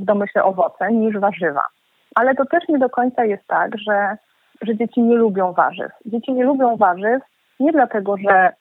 w 0.00 0.04
domyśle 0.04 0.44
owoce, 0.44 0.92
niż 0.92 1.18
warzywa. 1.18 1.62
Ale 2.14 2.34
to 2.34 2.44
też 2.44 2.68
nie 2.68 2.78
do 2.78 2.90
końca 2.90 3.24
jest 3.24 3.46
tak, 3.46 3.78
że, 3.78 4.16
że 4.62 4.76
dzieci 4.76 5.02
nie 5.02 5.16
lubią 5.16 5.52
warzyw. 5.52 5.92
Dzieci 6.06 6.32
nie 6.32 6.44
lubią 6.44 6.76
warzyw 6.76 7.22
nie 7.60 7.72
dlatego, 7.72 8.16
że 8.16 8.52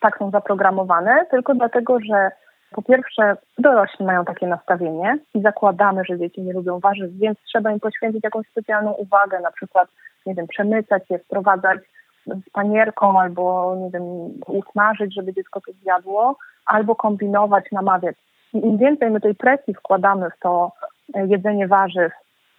tak 0.00 0.18
są 0.18 0.30
zaprogramowane, 0.30 1.26
tylko 1.30 1.54
dlatego, 1.54 2.00
że 2.00 2.30
po 2.70 2.82
pierwsze, 2.82 3.36
dorośli 3.58 4.04
mają 4.06 4.24
takie 4.24 4.46
nastawienie 4.46 5.18
i 5.34 5.40
zakładamy, 5.42 6.02
że 6.04 6.18
dzieci 6.18 6.42
nie 6.42 6.52
lubią 6.52 6.78
warzyw, 6.80 7.10
więc 7.12 7.38
trzeba 7.38 7.72
im 7.72 7.80
poświęcić 7.80 8.24
jakąś 8.24 8.46
specjalną 8.46 8.92
uwagę, 8.92 9.40
na 9.40 9.50
przykład, 9.50 9.88
nie 10.26 10.34
wiem, 10.34 10.46
przemycać 10.46 11.02
je, 11.10 11.18
wprowadzać 11.18 11.78
z 12.26 12.50
panierką 12.50 13.20
albo, 13.20 13.76
nie 13.76 13.90
wiem, 13.90 14.02
usmażyć, 14.46 15.14
żeby 15.14 15.34
dziecko 15.34 15.60
to 15.60 15.72
zjadło, 15.72 16.36
albo 16.66 16.94
kombinować, 16.94 17.64
namawiać. 17.72 18.16
Im 18.54 18.78
więcej 18.78 19.10
my 19.10 19.20
tej 19.20 19.34
presji 19.34 19.74
wkładamy 19.74 20.30
w 20.30 20.38
to 20.40 20.72
e, 21.14 21.26
jedzenie 21.26 21.68
warzyw, 21.68 22.12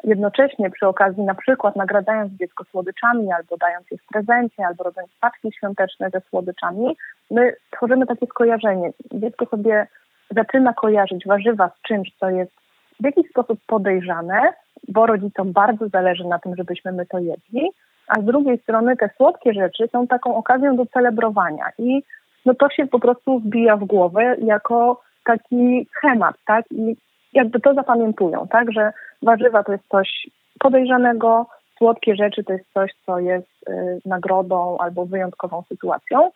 jednocześnie 0.04 0.70
przy 0.70 0.88
okazji 0.88 1.24
na 1.24 1.36
przykład 1.36 1.76
nagradzając 1.76 2.34
dziecko 2.34 2.64
słodyczami, 2.64 3.32
albo 3.32 3.58
dając 3.58 3.92
je 3.92 3.98
w 3.98 4.08
prezencie, 4.08 4.66
albo 4.66 4.84
robiąc 4.84 5.10
paczki 5.22 5.52
świąteczne 5.52 6.10
ze 6.10 6.22
słodyczami, 6.22 6.98
my 7.32 7.54
tworzymy 7.72 8.06
takie 8.06 8.26
skojarzenie. 8.26 8.92
Dziecko 9.14 9.46
sobie 9.46 9.88
zaczyna 10.32 10.74
kojarzyć 10.74 11.28
warzywa 11.28 11.70
z 11.70 11.82
czymś, 11.82 12.16
co 12.20 12.30
jest 12.30 12.52
w 13.00 13.06
jakiś 13.06 13.30
sposób 13.30 13.60
podejrzane, 13.68 14.54
bo 14.88 15.06
rodzicom 15.06 15.52
bardzo 15.52 15.88
zależy 15.88 16.24
na 16.24 16.40
tym, 16.40 16.56
żebyśmy 16.56 16.92
my 16.92 17.06
to 17.06 17.20
jedli, 17.20 17.72
a 18.08 18.22
z 18.22 18.26
drugiej 18.26 18.58
strony 18.58 18.98
te 18.98 19.10
słodkie 19.18 19.54
rzeczy 19.54 19.88
są 19.92 20.08
taką 20.08 20.36
okazją 20.36 20.76
do 20.76 20.86
celebrowania 20.86 21.66
i 21.78 22.04
no 22.46 22.54
to 22.54 22.70
się 22.70 22.88
po 22.88 23.00
prostu 23.00 23.40
wbija 23.40 23.78
w 23.78 23.84
głowę 23.84 24.36
jako 24.42 25.02
taki 25.24 25.88
schemat, 25.98 26.36
tak? 26.46 26.66
I 26.72 26.96
jakby 27.34 27.60
to 27.60 27.74
zapamiętują, 27.74 28.48
tak? 28.48 28.72
Że 28.72 28.94
warzywa 29.22 29.64
to 29.64 29.72
jest 29.72 29.88
coś 29.88 30.28
podejrzanego, 30.60 31.48
słodkie 31.78 32.16
rzeczy 32.16 32.44
to 32.44 32.54
jest 32.54 32.66
coś, 32.74 32.92
co 33.06 33.20
jest 33.20 33.70
y, 33.70 34.00
nagrodą 34.06 34.78
albo 34.78 35.06
wyjątkową 35.06 35.64
sytuacją. 35.70 36.32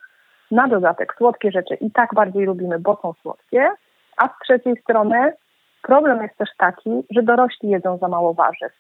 Na 0.52 0.68
dodatek 0.68 1.16
słodkie 1.18 1.52
rzeczy 1.52 1.76
i 1.76 1.92
tak 1.92 2.14
bardziej 2.14 2.46
lubimy, 2.46 2.80
bo 2.80 3.00
są 3.02 3.14
słodkie, 3.22 3.70
a 4.18 4.28
z 4.28 4.32
trzeciej 4.44 4.82
strony 4.82 5.34
problem 5.82 6.22
jest 6.22 6.38
też 6.38 6.50
taki, 6.58 7.04
że 7.10 7.24
dorośli 7.24 7.70
jedzą 7.70 7.98
za 7.98 8.08
mało 8.08 8.34
warzyw. 8.34 8.72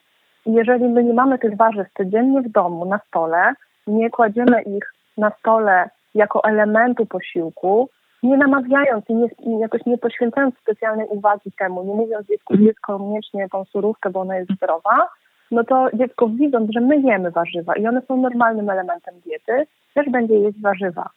I 0.45 0.53
jeżeli 0.53 0.83
my 0.83 1.03
nie 1.03 1.13
mamy 1.13 1.39
tych 1.39 1.57
warzyw 1.57 1.87
codziennie 1.97 2.41
w 2.41 2.51
domu, 2.51 2.85
na 2.85 2.99
stole, 3.07 3.53
nie 3.87 4.09
kładziemy 4.09 4.61
ich 4.61 4.93
na 5.17 5.31
stole 5.39 5.89
jako 6.15 6.43
elementu 6.43 7.05
posiłku, 7.05 7.89
nie 8.23 8.37
namawiając 8.37 9.09
i, 9.09 9.13
nie, 9.13 9.59
jakoś 9.59 9.85
nie 9.85 9.97
poświęcając 9.97 10.57
specjalnej 10.57 11.07
uwagi 11.07 11.51
temu, 11.59 11.83
nie 11.83 11.93
mówiąc 11.93 12.27
dziecku, 12.27 12.57
dziecko 12.57 12.99
koniecznie 12.99 13.49
tą 13.49 13.65
surówkę, 13.65 14.09
bo 14.09 14.19
ona 14.19 14.37
jest 14.37 14.51
zdrowa, 14.51 15.09
no 15.51 15.63
to 15.63 15.87
dziecko 15.93 16.27
widząc, 16.27 16.71
że 16.71 16.81
my 16.81 16.97
jemy 16.97 17.31
warzywa 17.31 17.75
i 17.75 17.87
one 17.87 18.01
są 18.01 18.17
normalnym 18.17 18.69
elementem 18.69 19.13
diety, 19.25 19.65
też 19.93 20.09
będzie 20.09 20.39
jeść 20.39 20.61
warzywa. 20.61 21.09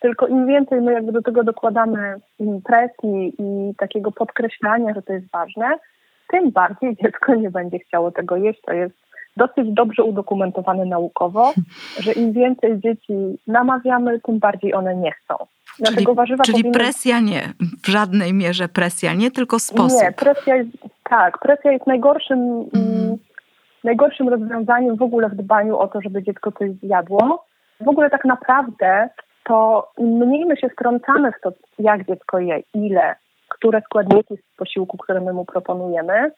Tylko 0.00 0.26
im 0.26 0.46
więcej 0.46 0.80
my 0.80 0.92
jakby 0.92 1.12
do 1.12 1.22
tego 1.22 1.44
dokładamy 1.44 2.14
presji 2.64 3.34
i 3.38 3.74
takiego 3.78 4.12
podkreślania, 4.12 4.94
że 4.94 5.02
to 5.02 5.12
jest 5.12 5.30
ważne, 5.30 5.78
tym 6.30 6.50
bardziej 6.50 6.96
dziecko 7.02 7.34
nie 7.34 7.50
będzie 7.50 7.78
chciało 7.78 8.10
tego 8.10 8.36
jeść. 8.36 8.60
To 8.60 8.72
jest 8.72 8.94
dosyć 9.36 9.74
dobrze 9.74 10.02
udokumentowane 10.02 10.84
naukowo, 10.84 11.52
że 11.98 12.12
im 12.12 12.32
więcej 12.32 12.80
dzieci 12.80 13.38
namawiamy, 13.46 14.20
tym 14.20 14.38
bardziej 14.38 14.74
one 14.74 14.96
nie 14.96 15.12
chcą. 15.12 15.34
Dlatego 15.80 16.04
czyli, 16.04 16.16
warzywa 16.16 16.44
czyli 16.44 16.58
powinny... 16.58 16.78
presja 16.78 17.20
nie, 17.20 17.42
w 17.82 17.86
żadnej 17.88 18.34
mierze 18.34 18.68
presja 18.68 19.14
nie, 19.14 19.30
tylko 19.30 19.58
sposób. 19.58 20.02
Nie, 20.02 20.12
presja 20.12 20.56
jest, 20.56 20.70
tak, 21.10 21.38
presja 21.38 21.72
jest 21.72 21.86
najgorszym, 21.86 22.38
mm. 22.74 23.16
najgorszym 23.84 24.28
rozwiązaniem 24.28 24.96
w 24.96 25.02
ogóle 25.02 25.28
w 25.28 25.34
dbaniu 25.34 25.78
o 25.78 25.88
to, 25.88 26.00
żeby 26.00 26.22
dziecko 26.22 26.52
coś 26.52 26.70
zjadło. 26.82 27.44
W 27.80 27.88
ogóle 27.88 28.10
tak 28.10 28.24
naprawdę 28.24 29.08
to 29.44 29.88
mniej 29.98 30.46
my 30.46 30.56
się 30.56 30.68
wtrącamy 30.68 31.32
w 31.32 31.40
to, 31.42 31.52
jak 31.78 32.06
dziecko 32.06 32.38
je, 32.38 32.62
ile, 32.74 33.14
które 33.48 33.80
składniki 33.80 34.36
z 34.36 34.56
posiłku, 34.56 34.98
które 34.98 35.20
my 35.20 35.32
mu 35.32 35.44
proponujemy, 35.44 36.30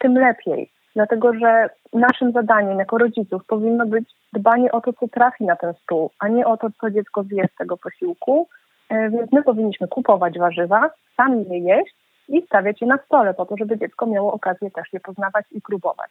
tym 0.00 0.18
lepiej. 0.18 0.70
Dlatego, 0.94 1.34
że 1.34 1.70
naszym 1.92 2.32
zadaniem 2.32 2.78
jako 2.78 2.98
rodziców 2.98 3.46
powinno 3.46 3.86
być 3.86 4.04
dbanie 4.32 4.72
o 4.72 4.80
to, 4.80 4.92
co 4.92 5.08
trafi 5.08 5.44
na 5.44 5.56
ten 5.56 5.74
stół, 5.82 6.10
a 6.18 6.28
nie 6.28 6.46
o 6.46 6.56
to, 6.56 6.68
co 6.80 6.90
dziecko 6.90 7.22
zje 7.22 7.48
z 7.54 7.56
tego 7.58 7.76
posiłku. 7.76 8.48
E, 8.88 9.10
więc 9.10 9.32
my 9.32 9.42
powinniśmy 9.42 9.88
kupować 9.88 10.38
warzywa, 10.38 10.90
sami 11.16 11.44
je 11.48 11.58
jeść 11.58 11.94
i 12.28 12.42
stawiać 12.46 12.80
je 12.80 12.86
na 12.86 12.98
stole 13.06 13.34
po 13.34 13.46
to, 13.46 13.56
żeby 13.56 13.78
dziecko 13.78 14.06
miało 14.06 14.32
okazję 14.32 14.70
też 14.70 14.92
je 14.92 15.00
poznawać 15.00 15.44
i 15.52 15.60
próbować. 15.60 16.10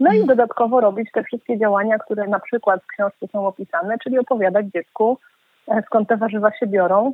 No 0.00 0.12
i 0.12 0.20
mhm. 0.20 0.26
dodatkowo 0.26 0.80
robić 0.80 1.10
te 1.12 1.24
wszystkie 1.24 1.58
działania, 1.58 1.98
które 1.98 2.26
na 2.26 2.40
przykład 2.40 2.82
w 2.82 2.86
książce 2.86 3.26
są 3.32 3.46
opisane, 3.46 3.98
czyli 3.98 4.18
opowiadać 4.18 4.66
dziecku, 4.66 5.18
e, 5.68 5.82
skąd 5.86 6.08
te 6.08 6.16
warzywa 6.16 6.52
się 6.52 6.66
biorą, 6.66 7.12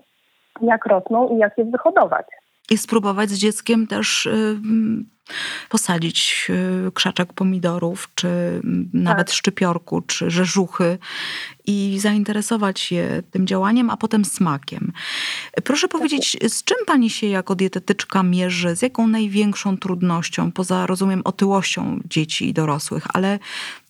jak 0.61 0.87
rosną 0.87 1.29
i 1.29 1.38
jak 1.38 1.59
je 1.59 1.65
wyhodować 1.65 2.27
i 2.71 2.79
spróbować 2.79 3.31
z 3.31 3.39
dzieckiem 3.39 3.87
też 3.87 4.27
y, 4.27 4.61
posadzić 5.69 6.47
y, 6.89 6.93
krzaczek 6.93 7.33
pomidorów, 7.33 8.09
czy 8.15 8.29
nawet 8.93 9.27
tak. 9.27 9.37
szczypiorku, 9.37 10.01
czy 10.01 10.31
rzeżuchy 10.31 10.99
i 11.67 11.99
zainteresować 12.01 12.81
się 12.81 13.23
tym 13.31 13.47
działaniem, 13.47 13.91
a 13.91 13.97
potem 13.97 14.25
smakiem. 14.25 14.93
Proszę 15.65 15.89
tak 15.89 15.99
powiedzieć, 15.99 16.37
z 16.49 16.65
czym 16.65 16.77
pani 16.87 17.11
się 17.11 17.27
jako 17.27 17.55
dietetyczka 17.55 18.23
mierzy, 18.23 18.77
z 18.77 18.83
jaką 18.83 19.07
największą 19.07 19.79
trudnością, 19.79 20.53
poza 20.53 20.87
rozumiem 20.87 21.23
otyłością 21.25 22.01
dzieci 22.05 22.49
i 22.49 22.53
dorosłych, 22.53 23.07
ale 23.14 23.38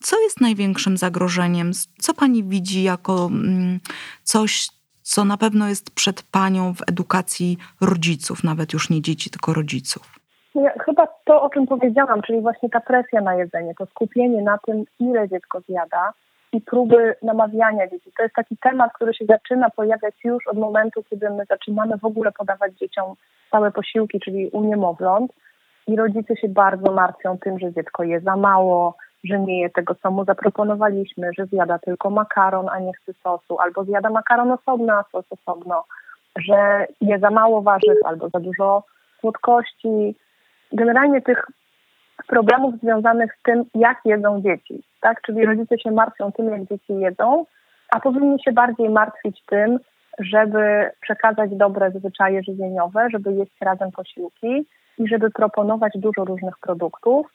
co 0.00 0.20
jest 0.22 0.40
największym 0.40 0.96
zagrożeniem? 0.96 1.70
Co 1.98 2.14
pani 2.14 2.44
widzi 2.44 2.82
jako 2.82 3.26
mm, 3.32 3.80
coś, 4.24 4.68
co 5.12 5.24
na 5.24 5.36
pewno 5.36 5.68
jest 5.68 5.94
przed 5.94 6.22
panią 6.22 6.74
w 6.74 6.82
edukacji 6.90 7.56
rodziców, 7.80 8.44
nawet 8.44 8.72
już 8.72 8.90
nie 8.90 9.00
dzieci, 9.02 9.30
tylko 9.30 9.52
rodziców? 9.52 10.04
Ja, 10.54 10.72
chyba 10.84 11.06
to, 11.24 11.42
o 11.42 11.50
czym 11.50 11.66
powiedziałam, 11.66 12.22
czyli 12.22 12.40
właśnie 12.40 12.68
ta 12.70 12.80
presja 12.80 13.20
na 13.20 13.34
jedzenie, 13.34 13.74
to 13.78 13.86
skupienie 13.86 14.42
na 14.42 14.58
tym, 14.66 14.84
ile 15.00 15.28
dziecko 15.28 15.60
zjada 15.60 16.12
i 16.52 16.60
próby 16.60 17.14
namawiania 17.22 17.88
dzieci. 17.90 18.10
To 18.16 18.22
jest 18.22 18.34
taki 18.34 18.56
temat, 18.56 18.92
który 18.94 19.14
się 19.14 19.24
zaczyna 19.24 19.70
pojawiać 19.70 20.14
już 20.24 20.46
od 20.46 20.58
momentu, 20.58 21.02
kiedy 21.10 21.30
my 21.30 21.44
zaczynamy 21.48 21.98
w 21.98 22.04
ogóle 22.04 22.32
podawać 22.32 22.72
dzieciom 22.72 23.14
stałe 23.46 23.70
posiłki, 23.70 24.20
czyli 24.20 24.48
u 24.52 24.64
niemowląt 24.64 25.32
i 25.86 25.96
rodzice 25.96 26.36
się 26.36 26.48
bardzo 26.48 26.92
martwią 26.92 27.38
tym, 27.38 27.58
że 27.58 27.72
dziecko 27.72 28.04
je 28.04 28.20
za 28.20 28.36
mało, 28.36 28.96
że 29.24 29.38
nie 29.38 29.60
je 29.60 29.70
tego, 29.70 29.94
co 29.94 30.10
mu 30.10 30.24
zaproponowaliśmy, 30.24 31.30
że 31.38 31.46
zjada 31.46 31.78
tylko 31.78 32.10
makaron, 32.10 32.68
a 32.68 32.78
nie 32.78 32.92
chce 32.92 33.12
sosu, 33.12 33.58
albo 33.60 33.84
zjada 33.84 34.10
makaron 34.10 34.50
osobno, 34.50 34.92
a 34.92 35.04
sos 35.12 35.24
osobno, 35.30 35.84
że 36.36 36.86
je 37.00 37.18
za 37.18 37.30
mało 37.30 37.62
warzyw 37.62 37.98
albo 38.04 38.28
za 38.28 38.40
dużo 38.40 38.82
słodkości. 39.20 40.14
Generalnie 40.72 41.22
tych 41.22 41.46
problemów 42.26 42.74
związanych 42.82 43.36
z 43.40 43.42
tym, 43.42 43.64
jak 43.74 43.98
jedzą 44.04 44.40
dzieci, 44.40 44.82
tak? 45.00 45.22
Czyli 45.22 45.46
rodzice 45.46 45.78
się 45.78 45.90
martwią 45.90 46.32
tym, 46.32 46.50
jak 46.50 46.60
dzieci 46.60 46.98
jedzą, 46.98 47.44
a 47.90 48.00
powinni 48.00 48.42
się 48.42 48.52
bardziej 48.52 48.90
martwić 48.90 49.42
tym, 49.46 49.78
żeby 50.18 50.90
przekazać 51.00 51.50
dobre 51.56 51.90
zwyczaje 51.90 52.42
żywieniowe, 52.42 53.08
żeby 53.12 53.32
jeść 53.32 53.52
razem 53.60 53.90
posiłki 53.90 54.66
i 54.98 55.08
żeby 55.08 55.30
proponować 55.30 55.92
dużo 55.96 56.24
różnych 56.24 56.58
produktów, 56.58 57.26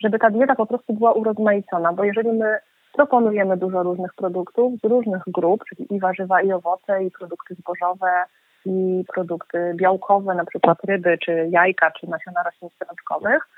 żeby 0.00 0.18
ta 0.18 0.30
dieta 0.30 0.54
po 0.54 0.66
prostu 0.66 0.92
była 0.92 1.12
urozmaicona, 1.12 1.92
bo 1.92 2.04
jeżeli 2.04 2.32
my 2.32 2.58
proponujemy 2.92 3.56
dużo 3.56 3.82
różnych 3.82 4.14
produktów 4.14 4.72
z 4.80 4.84
różnych 4.84 5.22
grup, 5.26 5.64
czyli 5.68 5.94
i 5.94 6.00
warzywa, 6.00 6.42
i 6.42 6.52
owoce, 6.52 7.04
i 7.04 7.10
produkty 7.10 7.54
zbożowe, 7.54 8.24
i 8.66 9.04
produkty 9.14 9.74
białkowe, 9.74 10.34
na 10.34 10.44
przykład 10.44 10.78
ryby, 10.84 11.18
czy 11.18 11.48
jajka, 11.50 11.90
czy 11.90 12.10
nasiona 12.10 12.42
roślin 12.42 12.70
strączkowych, 12.70 13.48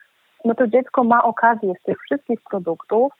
no 0.44 0.54
to 0.54 0.66
dziecko 0.66 1.04
ma 1.04 1.22
okazję 1.22 1.74
z 1.80 1.82
tych 1.82 1.98
wszystkich 2.02 2.40
produktów 2.50 3.12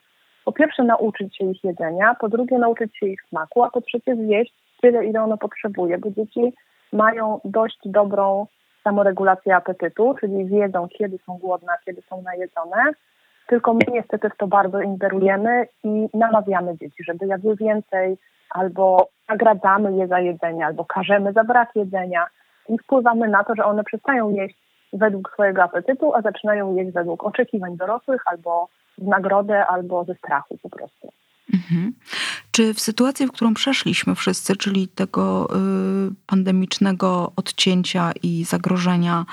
po 0.45 0.53
pierwsze 0.53 0.83
nauczyć 0.83 1.37
się 1.37 1.45
ich 1.51 1.63
jedzenia, 1.63 2.15
po 2.19 2.29
drugie 2.29 2.57
nauczyć 2.57 2.97
się 2.97 3.07
ich 3.07 3.21
smaku, 3.29 3.63
a 3.63 3.69
po 3.69 3.81
trzecie 3.81 4.15
zjeść 4.15 4.53
tyle, 4.81 5.05
ile 5.05 5.23
ono 5.23 5.37
potrzebuje, 5.37 5.97
bo 5.97 6.09
dzieci 6.11 6.53
mają 6.93 7.39
dość 7.45 7.77
dobrą 7.85 8.47
samoregulację 8.83 9.55
apetytu, 9.55 10.15
czyli 10.19 10.45
wiedzą, 10.45 10.87
kiedy 10.97 11.17
są 11.17 11.37
głodne, 11.37 11.73
kiedy 11.85 12.01
są 12.01 12.21
najedzone, 12.21 12.83
tylko 13.47 13.73
my 13.73 13.79
niestety 13.91 14.29
w 14.29 14.37
to 14.37 14.47
bardzo 14.47 14.81
ingerujemy 14.81 15.67
i 15.83 16.09
namawiamy 16.13 16.77
dzieci, 16.77 17.03
żeby 17.03 17.25
jadły 17.25 17.55
więcej, 17.55 18.17
albo 18.49 19.09
nagradzamy 19.29 19.97
je 19.97 20.07
za 20.07 20.19
jedzenie, 20.19 20.65
albo 20.65 20.85
karzemy 20.85 21.33
za 21.33 21.43
brak 21.43 21.69
jedzenia 21.75 22.27
i 22.69 22.77
wpływamy 22.77 23.27
na 23.27 23.43
to, 23.43 23.55
że 23.55 23.65
one 23.65 23.83
przestają 23.83 24.29
jeść 24.29 24.55
według 24.93 25.31
swojego 25.33 25.63
apetytu, 25.63 26.15
a 26.15 26.21
zaczynają 26.21 26.75
jeść 26.75 26.91
według 26.91 27.23
oczekiwań 27.23 27.77
dorosłych, 27.77 28.21
albo 28.25 28.67
z 28.97 29.07
nagrody, 29.07 29.57
albo 29.57 30.03
ze 30.03 30.15
strachu 30.15 30.57
po 30.63 30.69
prostu. 30.69 31.11
Mhm. 31.53 31.93
Czy 32.51 32.73
w 32.73 32.79
sytuacji, 32.79 33.27
w 33.27 33.31
którą 33.31 33.53
przeszliśmy 33.53 34.15
wszyscy, 34.15 34.55
czyli 34.55 34.87
tego 34.87 35.49
y, 36.09 36.15
pandemicznego 36.25 37.31
odcięcia 37.35 38.11
i 38.23 38.45
zagrożenia, 38.45 39.25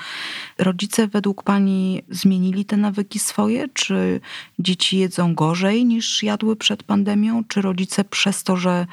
rodzice 0.57 1.07
według 1.07 1.43
Pani 1.43 2.01
zmienili 2.09 2.65
te 2.65 2.77
nawyki 2.77 3.19
swoje? 3.19 3.67
Czy 3.73 4.21
dzieci 4.59 4.97
jedzą 4.97 5.35
gorzej 5.35 5.85
niż 5.85 6.23
jadły 6.23 6.55
przed 6.55 6.83
pandemią? 6.83 7.43
Czy 7.47 7.61
rodzice 7.61 8.03
przez 8.03 8.43
to, 8.43 8.57
że 8.57 8.87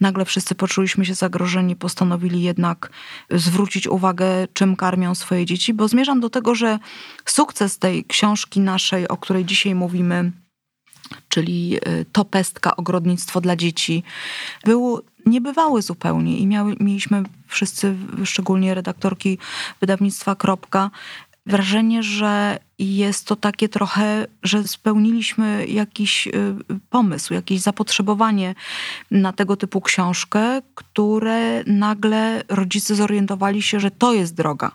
nagle 0.00 0.24
wszyscy 0.24 0.54
poczuliśmy 0.54 1.04
się 1.04 1.14
zagrożeni, 1.14 1.76
postanowili 1.76 2.42
jednak 2.42 2.90
zwrócić 3.30 3.86
uwagę, 3.86 4.48
czym 4.52 4.76
karmią 4.76 5.14
swoje 5.14 5.46
dzieci? 5.46 5.74
Bo 5.74 5.88
zmierzam 5.88 6.20
do 6.20 6.30
tego, 6.30 6.54
że 6.54 6.78
sukces 7.24 7.78
tej 7.78 8.04
książki 8.04 8.60
naszej, 8.60 9.08
o 9.08 9.16
której 9.16 9.44
dzisiaj 9.44 9.74
mówimy, 9.74 10.32
czyli 11.28 11.76
y, 11.76 12.04
to 12.12 12.24
pestka 12.24 12.76
ogrodnictwo 12.76 13.40
dla 13.40 13.56
dzieci, 13.56 14.02
był 14.64 15.00
niebywały 15.26 15.82
zupełnie 15.82 16.38
i 16.38 16.46
miały, 16.46 16.76
mieliśmy 16.80 17.22
wszyscy, 17.46 17.96
szczególnie 18.24 18.74
redaktorki 18.74 19.38
wydawnictwa 19.80 20.34
Kropka, 20.34 20.90
wrażenie, 21.46 22.02
że 22.02 22.58
jest 22.78 23.26
to 23.26 23.36
takie 23.36 23.68
trochę, 23.68 24.26
że 24.42 24.68
spełniliśmy 24.68 25.66
jakiś 25.66 26.26
y, 26.26 26.32
pomysł, 26.90 27.34
jakieś 27.34 27.60
zapotrzebowanie 27.60 28.54
na 29.10 29.32
tego 29.32 29.56
typu 29.56 29.80
książkę, 29.80 30.62
które 30.74 31.64
nagle 31.64 32.42
rodzice 32.48 32.94
zorientowali 32.94 33.62
się, 33.62 33.80
że 33.80 33.90
to 33.90 34.14
jest 34.14 34.34
droga 34.34 34.70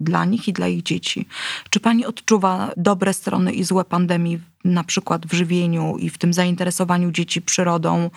dla 0.00 0.24
nich 0.24 0.48
i 0.48 0.52
dla 0.52 0.66
ich 0.66 0.82
dzieci. 0.82 1.28
Czy 1.70 1.80
pani 1.80 2.06
odczuwa 2.06 2.70
dobre 2.76 3.12
strony 3.12 3.52
i 3.52 3.64
złe 3.64 3.84
pandemii, 3.84 4.38
na 4.64 4.84
przykład 4.84 5.26
w 5.26 5.32
żywieniu 5.32 5.96
i 5.98 6.10
w 6.10 6.18
tym 6.18 6.32
zainteresowaniu 6.32 7.10
dzieci 7.10 7.42
przyrodą, 7.42 8.10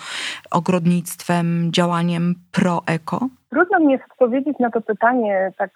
ogrodnictwem, 0.52 1.72
działaniem 1.72 2.36
pro-eko? 2.52 3.28
Trudno 3.50 3.80
mi 3.80 3.92
jest 3.92 4.04
odpowiedzieć 4.12 4.60
na 4.60 4.72
to 4.72 4.82
pytanie 4.82 5.52
tak 5.58 5.72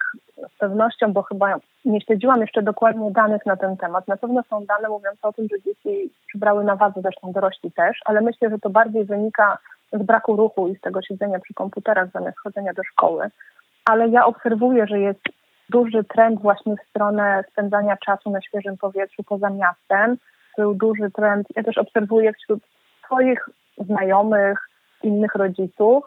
z 0.54 0.58
pewnością, 0.58 1.12
bo 1.12 1.22
chyba 1.22 1.56
nie 1.84 2.00
śledziłam 2.00 2.40
jeszcze 2.40 2.62
dokładnie 2.62 3.10
danych 3.10 3.46
na 3.46 3.56
ten 3.56 3.76
temat. 3.76 4.08
Na 4.08 4.16
pewno 4.16 4.42
są 4.50 4.64
dane 4.64 4.88
mówiące 4.88 5.28
o 5.28 5.32
tym, 5.32 5.48
że 5.50 5.62
dzieci 5.62 6.10
przybrały 6.28 6.64
na 6.64 6.76
wadze, 6.76 7.00
zresztą 7.02 7.32
dorośli 7.32 7.72
też, 7.72 7.98
ale 8.04 8.20
myślę, 8.20 8.50
że 8.50 8.58
to 8.58 8.70
bardziej 8.70 9.04
wynika 9.04 9.58
z 9.92 10.02
braku 10.02 10.36
ruchu 10.36 10.68
i 10.68 10.76
z 10.76 10.80
tego 10.80 11.02
siedzenia 11.02 11.38
przy 11.38 11.54
komputerach 11.54 12.10
zamiast 12.12 12.38
chodzenia 12.38 12.74
do 12.74 12.84
szkoły. 12.84 13.30
Ale 13.84 14.08
ja 14.08 14.26
obserwuję, 14.26 14.86
że 14.86 15.00
jest 15.00 15.20
duży 15.70 16.04
trend 16.04 16.40
właśnie 16.42 16.76
w 16.76 16.88
stronę 16.90 17.44
spędzania 17.52 17.96
czasu 17.96 18.30
na 18.30 18.40
świeżym 18.42 18.76
powietrzu 18.76 19.22
poza 19.22 19.50
miastem. 19.50 20.16
Był 20.58 20.74
duży 20.74 21.10
trend, 21.10 21.46
ja 21.56 21.62
też 21.62 21.78
obserwuję 21.78 22.32
wśród 22.32 22.60
swoich 23.04 23.48
znajomych, 23.78 24.68
innych 25.02 25.34
rodziców, 25.34 26.04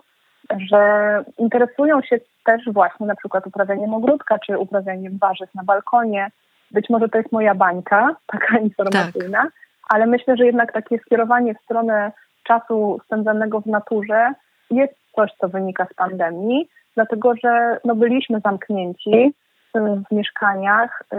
że 0.69 1.23
interesują 1.37 2.01
się 2.01 2.17
też 2.45 2.61
właśnie 2.73 3.07
na 3.07 3.15
przykład 3.15 3.47
uprawianiem 3.47 3.93
ogródka 3.93 4.39
czy 4.39 4.57
uprawianiem 4.57 5.17
warzyw 5.17 5.55
na 5.55 5.63
balkonie. 5.63 6.31
Być 6.71 6.89
może 6.89 7.09
to 7.09 7.17
jest 7.17 7.31
moja 7.31 7.55
bańka, 7.55 8.15
taka 8.33 8.57
informacyjna, 8.57 9.43
tak. 9.43 9.51
ale 9.89 10.05
myślę, 10.05 10.37
że 10.37 10.45
jednak 10.45 10.73
takie 10.73 10.99
skierowanie 10.99 11.55
w 11.55 11.61
stronę 11.61 12.11
czasu 12.43 12.99
spędzanego 13.05 13.61
w 13.61 13.65
naturze 13.65 14.33
jest 14.71 14.93
coś, 15.15 15.31
co 15.41 15.47
wynika 15.47 15.87
z 15.91 15.93
pandemii, 15.93 16.69
dlatego 16.95 17.33
że 17.43 17.79
no, 17.85 17.95
byliśmy 17.95 18.39
zamknięci 18.39 19.33
w 19.79 20.11
mieszkaniach 20.11 21.03
y, 21.13 21.15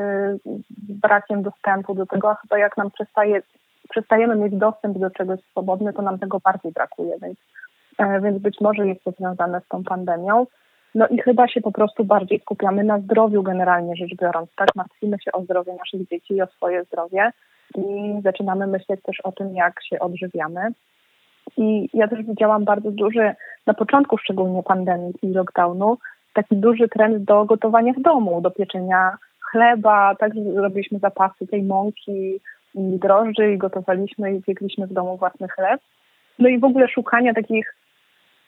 z 0.89 0.93
brakiem 0.93 1.43
dostępu 1.43 1.95
do 1.95 2.07
tego, 2.07 2.31
a 2.31 2.35
chyba 2.35 2.59
jak 2.59 2.77
nam 2.77 2.91
przestaje, 2.91 3.43
przestajemy 3.91 4.37
mieć 4.37 4.55
dostęp 4.55 4.99
do 4.99 5.11
czegoś 5.11 5.41
swobodny, 5.51 5.93
to 5.93 6.03
nam 6.03 6.19
tego 6.19 6.41
bardziej 6.41 6.73
brakuje, 6.73 7.15
więc, 7.23 7.39
e, 7.99 8.21
więc 8.21 8.39
być 8.39 8.61
może 8.61 8.87
jest 8.87 9.05
to 9.05 9.11
związane 9.11 9.61
z 9.61 9.69
tą 9.69 9.85
pandemią. 9.85 10.47
No 10.95 11.09
i 11.09 11.19
chyba 11.19 11.49
się 11.49 11.61
po 11.61 11.73
prostu 11.73 12.05
bardziej 12.05 12.41
skupiamy 12.41 12.85
na 12.85 12.99
zdrowiu 12.99 13.43
generalnie 13.43 13.97
rzecz 13.97 14.17
biorąc, 14.17 14.51
tak? 14.57 14.69
Martwimy 14.75 15.17
się 15.25 15.33
o 15.33 15.43
zdrowie 15.43 15.73
naszych 15.79 16.09
dzieci 16.09 16.35
i 16.35 16.43
o 16.43 16.47
swoje 16.47 16.85
zdrowie 16.85 17.31
i 17.77 18.15
zaczynamy 18.23 18.67
myśleć 18.67 19.03
też 19.03 19.21
o 19.21 19.33
tym, 19.33 19.55
jak 19.55 19.85
się 19.85 19.99
odżywiamy. 19.99 20.61
I 21.57 21.89
ja 21.95 22.09
też 22.09 22.23
widziałam 22.23 22.65
bardzo 22.65 22.91
duży, 22.91 23.35
na 23.67 23.75
początku 23.75 24.19
szczególnie 24.19 24.63
pandemii 24.63 25.15
i 25.23 25.29
lockdownu, 25.29 25.99
taki 26.39 26.57
duży 26.57 26.89
trend 26.89 27.25
do 27.25 27.45
gotowania 27.45 27.93
w 27.93 28.03
domu, 28.03 28.41
do 28.41 28.51
pieczenia 28.51 29.17
chleba, 29.51 30.15
tak 30.15 30.33
robiliśmy 30.57 30.99
zapasy 30.99 31.47
tej 31.47 31.63
mąki 31.63 32.41
i 32.75 32.99
drożdży 32.99 33.53
i 33.53 33.59
gotowaliśmy 33.59 34.35
i 34.35 34.43
piekliśmy 34.43 34.87
w 34.87 34.93
domu 34.93 35.17
własny 35.17 35.49
chleb. 35.49 35.81
No 36.39 36.49
i 36.49 36.59
w 36.59 36.65
ogóle 36.65 36.89
szukania 36.89 37.35
takich 37.35 37.75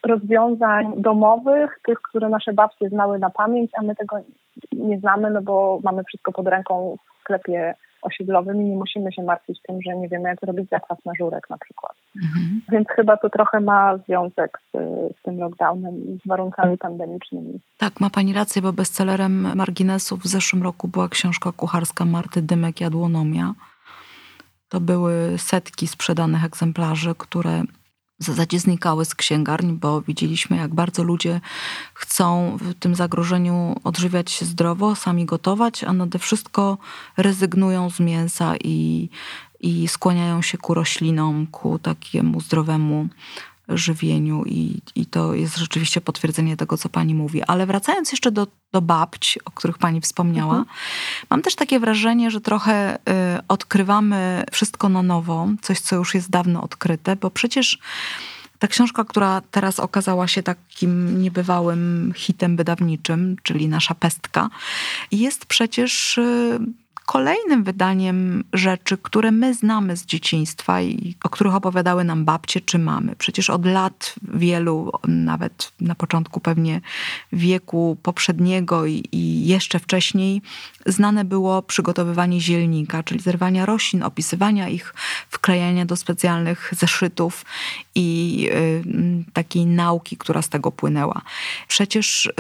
rozwiązań 0.07 0.93
domowych, 0.97 1.81
tych, 1.87 1.99
które 2.03 2.29
nasze 2.29 2.53
babcie 2.53 2.89
znały 2.89 3.19
na 3.19 3.31
pamięć, 3.31 3.71
a 3.79 3.83
my 3.83 3.95
tego 3.95 4.17
nie 4.73 4.99
znamy, 4.99 5.31
no 5.31 5.43
bo 5.43 5.81
mamy 5.85 6.05
wszystko 6.05 6.33
pod 6.33 6.47
ręką 6.47 6.97
w 6.97 7.21
sklepie 7.21 7.75
osiedlowym 8.03 8.63
i 8.63 8.65
nie 8.65 8.77
musimy 8.77 9.13
się 9.13 9.23
martwić 9.23 9.61
tym, 9.63 9.79
że 9.87 9.97
nie 9.97 10.09
wiemy, 10.09 10.29
jak 10.29 10.43
robić 10.43 10.69
zakwas 10.69 10.99
na 11.05 11.13
żurek 11.19 11.51
na 11.51 11.59
przykład. 11.59 11.93
Mhm. 12.17 12.61
Więc 12.73 12.89
chyba 12.89 13.17
to 13.17 13.31
trochę 13.31 13.61
ma 13.61 13.97
związek 13.97 14.59
z, 14.73 14.79
z 15.19 15.23
tym 15.23 15.39
lockdownem 15.39 15.95
i 15.95 16.19
z 16.25 16.29
warunkami 16.29 16.79
pandemicznymi. 16.79 17.61
Tak, 17.79 18.01
ma 18.01 18.11
Pani 18.11 18.33
rację, 18.33 18.63
bo 18.63 18.73
bestsellerem 18.73 19.57
marginesu 19.57 20.17
w 20.17 20.27
zeszłym 20.27 20.63
roku 20.63 20.89
była 20.89 21.09
książka 21.09 21.53
kucharska 21.53 22.05
Marty 22.05 22.43
Dymek 22.43 22.81
Jadłonomia. 22.81 23.55
To 24.69 24.81
były 24.81 25.39
setki 25.39 25.87
sprzedanych 25.87 26.45
egzemplarzy, 26.45 27.15
które 27.19 27.63
w 28.21 28.25
zasadzie 28.25 28.61
znikały 28.61 29.05
z 29.05 29.15
księgarni, 29.15 29.73
bo 29.73 30.03
widzieliśmy, 30.03 30.57
jak 30.57 30.75
bardzo 30.75 31.03
ludzie 31.03 31.41
chcą 31.95 32.57
w 32.61 32.75
tym 32.75 32.95
zagrożeniu 32.95 33.77
odżywiać 33.85 34.31
się 34.31 34.45
zdrowo, 34.45 34.95
sami 34.95 35.25
gotować, 35.25 35.85
a 35.85 35.93
nade 35.93 36.19
wszystko 36.19 36.79
rezygnują 37.17 37.91
z 37.91 38.01
mięsa 38.01 38.55
i, 38.65 39.09
i 39.61 39.89
skłaniają 39.89 40.43
się 40.43 40.59
ku 40.59 40.75
roślinom, 40.75 41.47
ku 41.47 41.79
takiemu 41.79 42.41
zdrowemu 42.41 43.09
żywieniu 43.79 44.45
i, 44.47 44.81
i 44.95 45.07
to 45.07 45.35
jest 45.35 45.57
rzeczywiście 45.57 46.01
potwierdzenie 46.01 46.57
tego, 46.57 46.77
co 46.77 46.89
pani 46.89 47.15
mówi. 47.15 47.43
Ale 47.43 47.67
wracając 47.67 48.13
jeszcze 48.13 48.31
do, 48.31 48.47
do 48.73 48.81
babć, 48.81 49.39
o 49.45 49.51
których 49.51 49.79
pani 49.79 50.01
wspomniała, 50.01 50.57
mhm. 50.57 50.77
mam 51.31 51.43
też 51.43 51.55
takie 51.55 51.81
wrażenie, 51.81 52.31
że 52.31 52.41
trochę 52.41 52.97
y, 52.97 53.01
odkrywamy 53.49 54.45
wszystko 54.53 54.89
na 54.89 55.03
nowo, 55.03 55.49
coś, 55.63 55.81
co 55.81 55.97
już 55.97 56.15
jest 56.15 56.31
dawno 56.31 56.63
odkryte, 56.63 57.17
bo 57.17 57.31
przecież 57.31 57.79
ta 58.59 58.69
książka, 58.69 59.05
która 59.05 59.43
teraz 59.51 59.81
okazała 59.81 60.29
się 60.29 60.43
takim 60.43 61.23
niebywałym 61.23 62.13
hitem 62.17 62.57
wydawniczym, 62.57 63.37
czyli 63.43 63.69
Nasza 63.69 63.95
Pestka, 63.95 64.51
jest 65.13 65.47
przecież 65.47 66.19
y, 66.19 66.59
kolejnym 67.11 67.65
wydaniem 67.65 68.45
rzeczy, 68.53 68.99
które 68.99 69.31
my 69.31 69.55
znamy 69.55 69.97
z 69.97 70.07
dzieciństwa 70.07 70.83
i 70.83 71.15
o 71.25 71.29
których 71.29 71.55
opowiadały 71.55 72.05
nam 72.05 72.25
babcie 72.25 72.61
czy 72.61 72.79
mamy. 72.79 73.17
Przecież 73.17 73.51
od 73.51 73.67
lat 73.67 74.15
wielu, 74.35 74.93
nawet 75.09 75.73
na 75.81 75.95
początku 75.95 76.41
pewnie 76.41 76.81
wieku 77.33 77.97
poprzedniego 78.03 78.87
i, 78.87 79.05
i 79.13 79.47
jeszcze 79.47 79.79
wcześniej, 79.79 80.43
znane 80.87 81.25
było 81.25 81.63
przygotowywanie 81.63 82.41
zielnika, 82.41 83.03
czyli 83.03 83.21
zerwania 83.21 83.67
roślin, 83.67 84.03
opisywania 84.03 84.69
ich, 84.69 84.95
wklejania 85.29 85.87
do 85.87 85.97
specjalnych 85.97 86.73
zeszytów 86.77 87.45
i 87.95 88.49
y, 88.53 88.85
takiej 89.33 89.67
nauki, 89.67 90.17
która 90.17 90.43
z 90.43 90.49
tego 90.49 90.73
płynęła. 90.73 91.23
Przecież 91.69 92.27
y, 92.27 92.33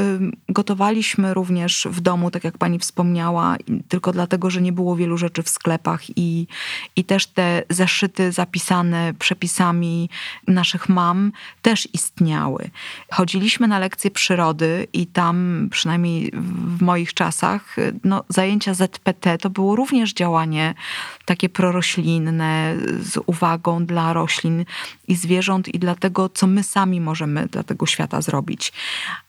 gotowaliśmy 0.48 1.34
również 1.34 1.88
w 1.90 2.00
domu, 2.00 2.30
tak 2.30 2.44
jak 2.44 2.58
pani 2.58 2.78
wspomniała, 2.78 3.56
tylko 3.88 4.12
dlatego, 4.12 4.50
że 4.50 4.59
nie 4.60 4.72
było 4.72 4.96
wielu 4.96 5.18
rzeczy 5.18 5.42
w 5.42 5.48
sklepach 5.48 6.02
i, 6.16 6.46
i 6.96 7.04
też 7.04 7.26
te 7.26 7.62
zeszyty 7.68 8.32
zapisane 8.32 9.14
przepisami 9.18 10.10
naszych 10.48 10.88
mam 10.88 11.32
też 11.62 11.88
istniały. 11.92 12.70
Chodziliśmy 13.12 13.68
na 13.68 13.78
lekcje 13.78 14.10
przyrody 14.10 14.86
i 14.92 15.06
tam, 15.06 15.68
przynajmniej 15.70 16.30
w 16.78 16.82
moich 16.82 17.14
czasach, 17.14 17.76
no, 18.04 18.24
zajęcia 18.28 18.74
ZPT 18.74 19.38
to 19.38 19.50
było 19.50 19.76
również 19.76 20.12
działanie 20.12 20.74
takie 21.30 21.48
proroślinne, 21.48 22.74
z 23.00 23.18
uwagą 23.26 23.86
dla 23.86 24.12
roślin 24.12 24.64
i 25.08 25.14
zwierząt 25.14 25.68
i 25.68 25.78
dla 25.78 25.94
tego, 25.94 26.28
co 26.28 26.46
my 26.46 26.62
sami 26.62 27.00
możemy 27.00 27.46
dla 27.46 27.62
tego 27.62 27.86
świata 27.86 28.20
zrobić. 28.20 28.72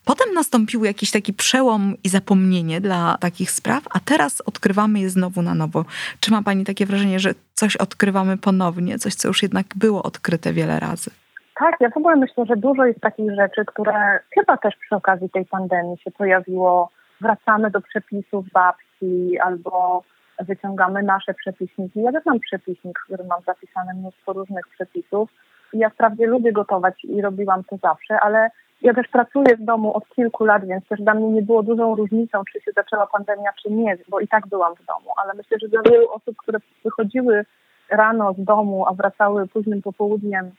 Potem 0.06 0.34
nastąpił 0.34 0.86
jakiś 0.86 1.12
taki 1.12 1.34
przełom 1.34 1.96
i 2.04 2.10
zapomnienie 2.10 2.82
dla 2.82 3.18
takich 3.20 3.52
spraw, 3.52 3.84
a 3.92 4.00
teraz 4.00 4.42
odkrywamy 4.42 5.00
je 5.00 5.10
znowu 5.10 5.42
na 5.42 5.56
nowo. 5.56 5.86
Czy 6.20 6.32
ma 6.32 6.42
Pani 6.44 6.66
takie 6.66 6.86
wrażenie, 6.86 7.20
że 7.20 7.34
coś 7.54 7.76
odkrywamy 7.76 8.38
ponownie, 8.38 9.00
coś, 9.00 9.16
co 9.16 9.28
już 9.28 9.44
jednak 9.44 9.66
było 9.76 10.04
odkryte 10.04 10.54
wiele 10.54 10.80
razy? 10.80 11.12
Tak, 11.60 11.76
ja 11.80 11.90
w 11.90 11.98
ogóle 11.98 12.16
myślę, 12.16 12.46
że 12.46 12.56
dużo 12.58 12.86
jest 12.86 13.00
takich 13.00 13.36
rzeczy, 13.36 13.66
które 13.66 14.20
chyba 14.34 14.58
też 14.58 14.74
przy 14.86 14.96
okazji 14.96 15.30
tej 15.30 15.46
pandemii 15.46 15.98
się 15.98 16.12
pojawiło. 16.12 16.90
Wracamy 17.22 17.72
do 17.72 17.82
przepisów 17.82 18.46
babci 18.54 19.40
albo 19.44 20.04
wyciągamy 20.40 21.04
nasze 21.04 21.34
przepisniki. 21.34 22.02
Ja 22.02 22.12
też 22.12 22.26
mam 22.26 22.40
przepisnik, 22.40 23.00
w 23.00 23.04
którym 23.04 23.28
mam 23.28 23.42
zapisane 23.42 23.94
mnóstwo 23.94 24.34
różnych 24.34 24.68
przepisów. 24.68 25.30
I 25.74 25.80
ja 25.80 25.90
wprawdzie 25.90 26.28
lubię 26.28 26.52
gotować 26.52 27.04
i 27.04 27.22
robiłam 27.22 27.64
to 27.64 27.78
zawsze, 27.78 28.20
ale 28.20 28.50
ja 28.82 28.94
też 28.94 29.08
pracuję 29.08 29.58
w 29.58 29.66
domu 29.66 29.94
od 29.94 30.10
kilku 30.10 30.46
lat, 30.46 30.66
więc 30.66 30.88
też 30.88 31.02
dla 31.02 31.14
mnie 31.14 31.30
nie 31.30 31.42
było 31.42 31.64
dużą 31.64 31.96
różnicą, 31.96 32.44
czy 32.54 32.62
się 32.62 32.72
zaczęła 32.76 33.08
pandemia, 33.08 33.50
czy 33.64 33.72
nie, 33.72 33.98
bo 34.10 34.20
i 34.20 34.28
tak 34.28 34.48
byłam 34.48 34.76
w 34.76 34.86
domu. 34.86 35.12
Ale 35.24 35.34
myślę, 35.34 35.58
że 35.62 35.68
dla 35.68 35.82
wielu 35.82 36.12
osób, 36.12 36.38
które 36.38 36.60
wychodziły 36.84 37.46
rano 37.90 38.34
z 38.34 38.44
domu, 38.44 38.86
a 38.88 38.94
wracały 38.94 39.48
późnym 39.48 39.82
popołudniem, 39.82 40.52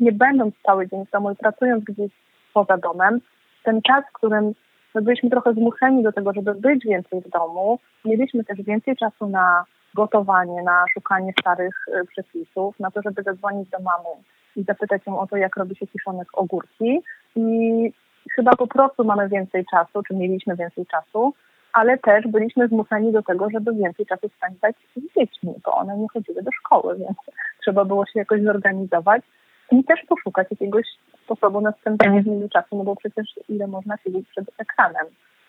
nie 0.00 0.12
będąc 0.12 0.54
cały 0.66 0.88
dzień 0.88 1.06
w 1.06 1.10
domu 1.10 1.30
i 1.30 1.36
pracując 1.36 1.84
gdzieś 1.84 2.12
poza 2.54 2.76
domem, 2.76 3.20
ten 3.64 3.82
czas, 3.82 4.04
w 4.10 4.12
którym 4.12 4.54
my 4.96 5.02
byliśmy 5.02 5.30
trochę 5.30 5.52
zmuszeni 5.52 6.02
do 6.02 6.12
tego, 6.12 6.32
żeby 6.32 6.54
być 6.54 6.84
więcej 6.84 7.20
w 7.20 7.30
domu. 7.30 7.78
Mieliśmy 8.04 8.44
też 8.44 8.62
więcej 8.62 8.96
czasu 8.96 9.28
na 9.28 9.64
gotowanie, 9.94 10.62
na 10.62 10.84
szukanie 10.94 11.32
starych 11.40 11.74
y, 11.88 12.06
przepisów, 12.06 12.80
na 12.80 12.90
to, 12.90 13.02
żeby 13.02 13.22
zadzwonić 13.22 13.70
do 13.70 13.78
mamy 13.78 14.08
i 14.56 14.62
zapytać 14.62 15.06
ją 15.06 15.18
o 15.18 15.26
to, 15.26 15.36
jak 15.36 15.56
robi 15.56 15.76
się 15.76 15.86
kiszonek 15.86 16.28
ogórki. 16.32 17.02
I 17.36 17.92
chyba 18.30 18.56
po 18.56 18.66
prostu 18.66 19.04
mamy 19.04 19.28
więcej 19.28 19.64
czasu, 19.70 20.02
czy 20.02 20.14
mieliśmy 20.14 20.56
więcej 20.56 20.86
czasu, 20.86 21.34
ale 21.72 21.98
też 21.98 22.26
byliśmy 22.26 22.68
zmuszeni 22.68 23.12
do 23.12 23.22
tego, 23.22 23.50
żeby 23.50 23.74
więcej 23.74 24.06
czasu 24.06 24.28
spędzać 24.28 24.76
z 24.96 25.14
dziećmi, 25.14 25.54
bo 25.64 25.74
one 25.74 25.96
nie 25.96 26.06
chodziły 26.12 26.42
do 26.42 26.50
szkoły, 26.52 26.96
więc 26.98 27.18
trzeba 27.62 27.84
było 27.84 28.06
się 28.06 28.18
jakoś 28.18 28.42
zorganizować 28.42 29.22
i 29.70 29.84
też 29.84 30.00
poszukać 30.08 30.46
jakiegoś 30.50 30.86
sposobu 31.24 31.60
na 31.60 31.72
spędzanie 31.72 32.22
nimi 32.22 32.50
czasu, 32.50 32.76
no 32.76 32.84
bo 32.84 32.96
przecież 32.96 33.26
ile 33.48 33.66
można 33.66 33.96
siedzieć 33.96 34.28
przed 34.28 34.44
ekranem. 34.58 35.06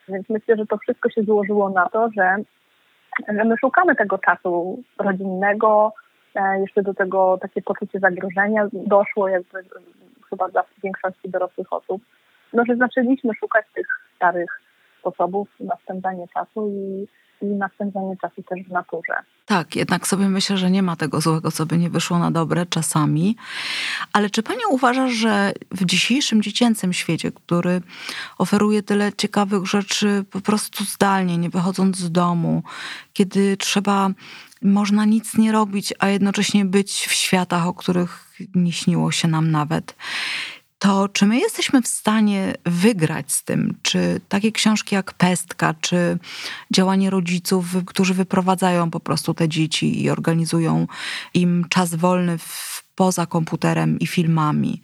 Więc 0.10 0.30
myślę, 0.30 0.56
że 0.58 0.66
to 0.66 0.78
wszystko 0.78 1.10
się 1.10 1.24
złożyło 1.24 1.70
na 1.70 1.90
to, 1.90 2.10
że, 2.18 2.36
że 3.28 3.44
my 3.44 3.58
szukamy 3.58 3.96
tego 3.96 4.18
czasu 4.18 4.84
rodzinnego, 4.98 5.94
e, 6.36 6.60
jeszcze 6.60 6.84
do 6.84 6.94
tego 6.94 7.38
takie 7.42 7.62
poczucie 7.62 8.00
zagrożenia 8.00 8.68
doszło 8.74 9.28
jakby 9.28 9.64
chyba 10.30 10.50
dla 10.50 10.64
większości 10.84 11.30
dorosłych 11.30 11.74
osób, 11.74 12.02
no 12.54 12.64
że 12.66 12.76
zaczęliśmy 12.76 13.34
szukać 13.40 13.66
tych 13.74 13.88
starych 14.16 14.62
sposobów 15.00 15.48
na 15.60 15.76
spędzanie 15.84 16.28
czasu 16.34 16.70
i 16.70 17.08
i 17.42 17.46
na 17.46 17.70
spędzanie 17.76 18.18
czasu 18.22 18.44
też 18.44 18.64
w 18.68 18.72
naturze. 18.72 19.14
Tak, 19.46 19.76
jednak 19.76 20.08
sobie 20.08 20.30
myślę, 20.30 20.58
że 20.58 20.72
nie 20.72 20.84
ma 20.84 20.96
tego 20.96 21.22
złego, 21.22 21.52
co 21.52 21.66
by 21.66 21.78
nie 21.78 21.90
wyszło 21.90 22.20
na 22.20 22.32
dobre 22.32 22.66
czasami. 22.66 23.36
Ale 24.14 24.30
czy 24.30 24.44
pani 24.44 24.60
uważa, 24.70 25.08
że 25.08 25.54
w 25.72 25.86
dzisiejszym 25.86 26.42
dziecięcym 26.42 26.94
świecie, 26.94 27.32
który 27.32 27.82
oferuje 28.38 28.84
tyle 28.84 29.14
ciekawych 29.14 29.66
rzeczy 29.66 30.26
po 30.32 30.42
prostu 30.42 30.84
zdalnie, 30.84 31.38
nie 31.38 31.50
wychodząc 31.50 31.98
z 31.98 32.12
domu, 32.12 32.64
kiedy 33.14 33.58
trzeba, 33.58 34.10
można 34.62 35.06
nic 35.06 35.38
nie 35.38 35.52
robić, 35.52 35.94
a 36.00 36.08
jednocześnie 36.08 36.66
być 36.66 37.08
w 37.08 37.14
światach, 37.14 37.68
o 37.68 37.74
których 37.74 38.28
nie 38.56 38.72
śniło 38.72 39.12
się 39.12 39.28
nam 39.28 39.52
nawet, 39.52 39.96
to 40.80 41.10
czy 41.10 41.26
my 41.26 41.40
jesteśmy 41.40 41.82
w 41.82 41.88
stanie 41.88 42.54
wygrać 42.66 43.32
z 43.32 43.44
tym? 43.44 43.78
Czy 43.82 44.22
takie 44.30 44.52
książki 44.52 44.96
jak 44.96 45.14
Pestka, 45.14 45.74
czy 45.82 46.18
działanie 46.74 47.10
rodziców, 47.10 47.66
którzy 47.86 48.14
wyprowadzają 48.14 48.92
po 48.92 49.00
prostu 49.00 49.34
te 49.34 49.50
dzieci 49.50 50.04
i 50.04 50.10
organizują 50.10 50.88
im 51.34 51.66
czas 51.70 51.96
wolny 51.96 52.38
w, 52.38 52.84
poza 52.96 53.26
komputerem 53.26 54.00
i 54.00 54.08
filmami, 54.08 54.82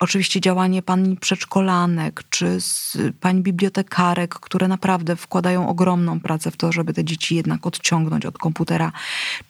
oczywiście 0.00 0.40
działanie 0.40 0.82
pani 0.82 1.16
przedszkolanek 1.16 2.22
czy 2.30 2.60
z 2.60 2.98
pań 3.20 3.42
bibliotekarek, 3.42 4.34
które 4.34 4.68
naprawdę 4.68 5.16
wkładają 5.16 5.68
ogromną 5.68 6.20
pracę 6.20 6.50
w 6.50 6.56
to, 6.56 6.72
żeby 6.72 6.94
te 6.94 7.04
dzieci 7.04 7.36
jednak 7.36 7.66
odciągnąć 7.66 8.26
od 8.26 8.38
komputera. 8.38 8.92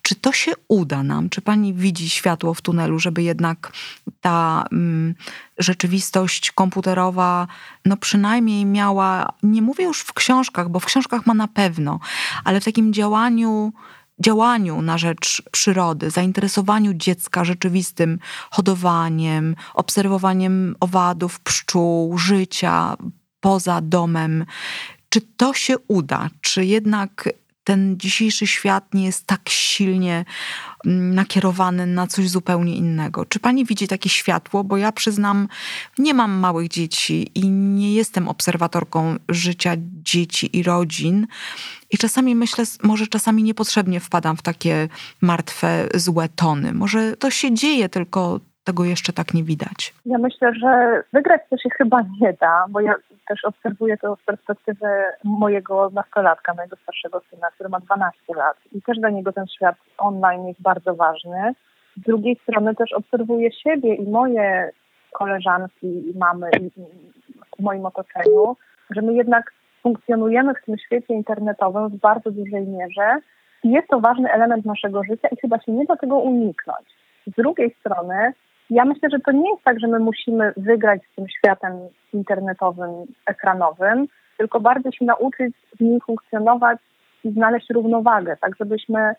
Czy 0.02 0.14
to 0.14 0.32
się 0.32 0.52
uda 0.68 1.02
nam? 1.02 1.28
Czy 1.28 1.40
pani 1.40 1.74
widzi 1.74 2.10
światło 2.10 2.54
w 2.54 2.62
tunelu, 2.62 2.98
żeby 2.98 3.22
jednak 3.22 3.72
ta 4.20 4.64
mm, 4.72 5.14
rzeczywistość 5.58 6.52
komputerowa, 6.52 7.46
no 7.84 7.96
przynajmniej 7.96 8.66
miała, 8.66 9.32
nie 9.42 9.62
mówię 9.62 9.84
już 9.84 10.00
w 10.00 10.12
książkach, 10.12 10.68
bo 10.68 10.80
w 10.80 10.86
książkach 10.86 11.26
ma 11.26 11.34
na 11.34 11.48
pewno, 11.48 12.00
ale 12.44 12.60
w 12.60 12.64
takim 12.64 12.92
działaniu 12.92 13.72
działaniu 14.20 14.82
na 14.82 14.98
rzecz 14.98 15.42
przyrody, 15.50 16.10
zainteresowaniu 16.10 16.94
dziecka 16.94 17.44
rzeczywistym 17.44 18.18
hodowaniem, 18.50 19.56
obserwowaniem 19.74 20.76
owadów, 20.80 21.40
pszczół, 21.40 22.18
życia 22.18 22.96
poza 23.40 23.80
domem. 23.80 24.46
Czy 25.08 25.20
to 25.20 25.54
się 25.54 25.78
uda? 25.78 26.28
Czy 26.40 26.64
jednak 26.64 27.28
ten 27.64 27.98
dzisiejszy 27.98 28.46
świat 28.46 28.94
nie 28.94 29.04
jest 29.04 29.26
tak 29.26 29.48
silnie 29.48 30.24
nakierowany 30.84 31.86
na 31.86 32.06
coś 32.06 32.28
zupełnie 32.28 32.76
innego. 32.76 33.24
Czy 33.24 33.40
pani 33.40 33.64
widzi 33.64 33.88
takie 33.88 34.08
światło? 34.08 34.64
Bo 34.64 34.76
ja 34.76 34.92
przyznam, 34.92 35.48
nie 35.98 36.14
mam 36.14 36.30
małych 36.30 36.68
dzieci 36.68 37.30
i 37.34 37.48
nie 37.50 37.94
jestem 37.94 38.28
obserwatorką 38.28 39.16
życia 39.28 39.72
dzieci 40.02 40.58
i 40.58 40.62
rodzin. 40.62 41.26
I 41.90 41.98
czasami 41.98 42.34
myślę, 42.34 42.64
może 42.82 43.06
czasami 43.06 43.42
niepotrzebnie 43.42 44.00
wpadam 44.00 44.36
w 44.36 44.42
takie 44.42 44.88
martwe, 45.20 45.88
złe 45.94 46.28
tony. 46.28 46.72
Może 46.72 47.16
to 47.16 47.30
się 47.30 47.54
dzieje, 47.54 47.88
tylko 47.88 48.40
tego 48.64 48.84
jeszcze 48.84 49.12
tak 49.12 49.34
nie 49.34 49.44
widać. 49.44 49.94
Ja 50.06 50.18
myślę, 50.18 50.54
że 50.54 51.02
wygrać 51.12 51.40
to 51.50 51.56
się 51.56 51.68
chyba 51.78 52.02
nie 52.20 52.32
da, 52.40 52.64
bo 52.70 52.80
ja 52.80 52.94
też 53.28 53.44
obserwuję 53.44 53.96
to 53.96 54.16
z 54.16 54.24
perspektywy 54.24 54.86
mojego 55.24 55.90
nastolatka, 55.92 56.54
mojego 56.54 56.76
starszego 56.76 57.20
syna, 57.30 57.50
który 57.50 57.68
ma 57.68 57.80
12 57.80 58.20
lat 58.34 58.56
i 58.72 58.82
też 58.82 58.98
dla 58.98 59.10
niego 59.10 59.32
ten 59.32 59.46
świat 59.46 59.76
online 59.98 60.46
jest 60.46 60.62
bardzo 60.62 60.94
ważny. 60.94 61.54
Z 61.96 62.00
drugiej 62.00 62.36
strony 62.42 62.74
też 62.74 62.92
obserwuję 62.92 63.52
siebie 63.52 63.94
i 63.94 64.10
moje 64.10 64.70
koleżanki 65.12 66.10
i 66.10 66.18
mamy 66.18 66.50
i 66.60 66.70
w 67.58 67.62
moim 67.62 67.86
otoczeniu, 67.86 68.56
że 68.90 69.02
my 69.02 69.14
jednak 69.14 69.52
funkcjonujemy 69.82 70.54
w 70.54 70.64
tym 70.64 70.78
świecie 70.78 71.14
internetowym 71.14 71.88
w 71.88 71.96
bardzo 71.96 72.30
dużej 72.30 72.66
mierze 72.66 73.20
i 73.64 73.70
jest 73.70 73.88
to 73.88 74.00
ważny 74.00 74.32
element 74.32 74.64
naszego 74.64 75.04
życia 75.04 75.28
i 75.28 75.36
chyba 75.36 75.60
się 75.60 75.72
nie 75.72 75.84
da 75.84 75.96
tego 75.96 76.18
uniknąć. 76.18 76.86
Z 77.26 77.30
drugiej 77.30 77.76
strony 77.80 78.32
ja 78.70 78.84
myślę, 78.84 79.08
że 79.12 79.18
to 79.20 79.32
nie 79.32 79.50
jest 79.50 79.64
tak, 79.64 79.80
że 79.80 79.86
my 79.86 79.98
musimy 79.98 80.52
wygrać 80.56 81.00
z 81.12 81.14
tym 81.16 81.28
światem 81.28 81.72
internetowym, 82.12 82.90
ekranowym, 83.26 84.06
tylko 84.38 84.60
bardziej 84.60 84.92
się 84.92 85.04
nauczyć 85.04 85.54
w 85.76 85.80
nim 85.80 86.00
funkcjonować 86.00 86.78
i 87.24 87.30
znaleźć 87.30 87.70
równowagę, 87.70 88.36
tak 88.40 88.56
żebyśmy 88.56 89.14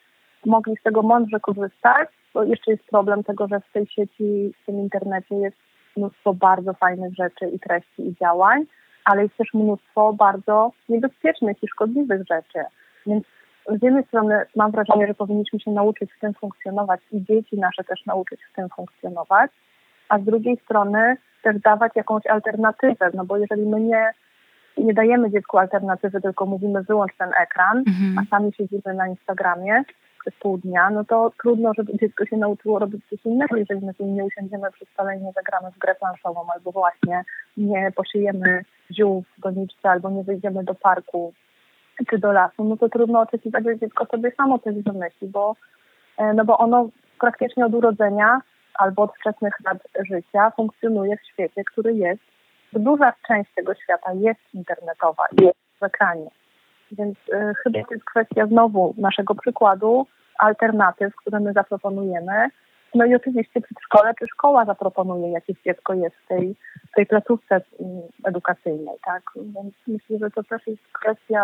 mogli 0.46 0.78
z 0.78 0.84
tego 0.84 1.02
mądrze 1.02 1.40
korzystać, 1.40 2.10
bo 2.34 2.44
jeszcze 2.44 2.72
jest 2.72 2.84
problem 2.84 3.24
tego, 3.24 3.48
że 3.48 3.60
w 3.60 3.72
tej 3.72 3.88
sieci, 3.88 4.54
w 4.62 4.66
tym 4.66 4.80
internecie 4.80 5.36
jest 5.36 5.58
mnóstwo 5.98 6.34
bardzo 6.34 6.74
fajnych 6.74 7.14
rzeczy 7.14 7.46
i 7.50 7.60
treści 7.60 8.08
i 8.08 8.16
działań, 8.16 8.66
ale 9.06 9.24
jest 9.24 9.38
też 9.38 9.54
mnóstwo 9.54 10.14
bardzo 10.14 10.72
niebezpiecznych 10.90 11.64
i 11.64 11.68
szkodliwych 11.68 12.22
rzeczy. 12.30 12.60
Więc 13.06 13.24
z 13.70 13.84
jednej 13.84 14.04
strony 14.04 14.42
mam 14.56 14.72
wrażenie, 14.72 15.08
że 15.08 15.14
powinniśmy 15.14 15.60
się 15.60 15.72
nauczyć 15.72 16.14
w 16.14 16.20
tym 16.20 16.34
funkcjonować 16.34 17.02
i 17.12 17.24
dzieci 17.26 17.60
nasze 17.60 17.84
też 17.84 18.06
nauczyć 18.06 18.40
w 18.52 18.56
tym 18.56 18.70
funkcjonować, 18.70 19.52
a 20.10 20.20
z 20.20 20.24
drugiej 20.24 20.58
strony 20.58 21.18
też 21.44 21.60
dawać 21.60 21.92
jakąś 21.96 22.28
alternatywę, 22.28 23.10
no 23.14 23.26
bo 23.26 23.38
jeżeli 23.38 23.66
my 23.66 23.80
nie, 23.80 24.12
nie 24.78 24.94
dajemy 24.94 25.32
dziecku 25.32 25.58
alternatywy, 25.58 26.22
tylko 26.22 26.46
mówimy 26.46 26.84
wyłącz 26.84 27.12
ten 27.18 27.30
ekran, 27.42 27.78
mhm. 27.78 28.18
a 28.18 28.30
sami 28.30 28.54
siedzimy 28.54 28.94
na 28.96 29.08
Instagramie 29.08 29.84
przez 30.22 30.34
pół 30.40 30.58
dnia, 30.58 30.90
no 30.90 31.04
to 31.04 31.32
trudno, 31.42 31.74
żeby 31.74 31.98
dziecko 31.98 32.26
się 32.26 32.38
nauczyło 32.38 32.80
robić 32.80 33.06
coś 33.10 33.26
innego, 33.26 33.56
jeżeli 33.56 33.86
my 33.86 33.94
nie 34.00 34.26
usiądziemy 34.26 34.72
przy 34.72 34.86
stole 34.94 35.18
i 35.18 35.22
nie 35.22 35.32
zagramy 35.32 35.72
w 35.72 35.78
grę 35.78 35.96
planszową, 35.96 36.42
albo 36.54 36.72
właśnie 36.72 37.24
nie 37.58 37.92
poszyjemy 37.96 38.64
ziół 38.92 39.24
w 39.38 39.42
doniczce, 39.42 39.90
albo 39.90 40.10
nie 40.10 40.24
wyjdziemy 40.24 40.64
do 40.64 40.76
parku 40.76 41.34
czy 42.06 42.18
do 42.18 42.32
lasu, 42.32 42.64
no 42.64 42.78
to 42.78 42.90
trudno 42.90 43.20
oczekiwać, 43.20 43.64
że 43.64 43.80
dziecko 43.80 44.06
sobie 44.06 44.32
samo 44.32 44.60
coś 44.60 44.76
wymyśli, 44.76 45.28
bo, 45.28 45.56
e, 46.18 46.34
no 46.34 46.46
bo 46.46 46.58
ono 46.58 46.90
praktycznie 47.20 47.66
od 47.66 47.74
urodzenia 47.74 48.42
albo 48.74 49.04
od 49.04 49.12
wczesnych 49.16 49.54
lat 49.66 49.78
życia 50.10 50.52
funkcjonuje 50.56 51.18
w 51.18 51.26
świecie, 51.26 51.64
który 51.64 51.94
jest, 51.94 52.22
duża 52.74 53.14
część 53.28 53.52
tego 53.56 53.76
świata 53.76 54.14
jest 54.14 54.40
internetowa, 54.54 55.24
jest 55.42 55.60
w 55.80 55.84
ekranie. 55.84 56.30
Więc 56.92 57.18
y, 57.18 57.54
chyba 57.64 57.80
to 57.84 57.94
jest 57.94 58.06
kwestia 58.06 58.48
znowu 58.48 58.94
naszego 58.98 59.36
przykładu, 59.36 60.08
alternatyw, 60.40 61.16
które 61.16 61.40
my 61.40 61.54
zaproponujemy. 61.54 62.50
No 62.96 63.06
i 63.06 63.16
oczywiście 63.16 63.62
przedszkole 63.62 64.14
czy 64.20 64.26
szkoła 64.28 64.66
zaproponuje, 64.66 65.32
jakieś 65.32 65.58
dziecko 65.66 65.94
jest 65.94 66.16
w 66.16 66.28
tej, 66.28 66.56
tej 66.96 67.06
placówce 67.06 67.56
mm, 67.56 68.02
edukacyjnej, 68.24 68.96
tak? 69.06 69.24
Więc 69.36 69.74
myślę, 69.88 70.18
że 70.18 70.32
to 70.32 70.44
też 70.44 70.68
jest 70.68 70.82
kwestia 70.94 71.42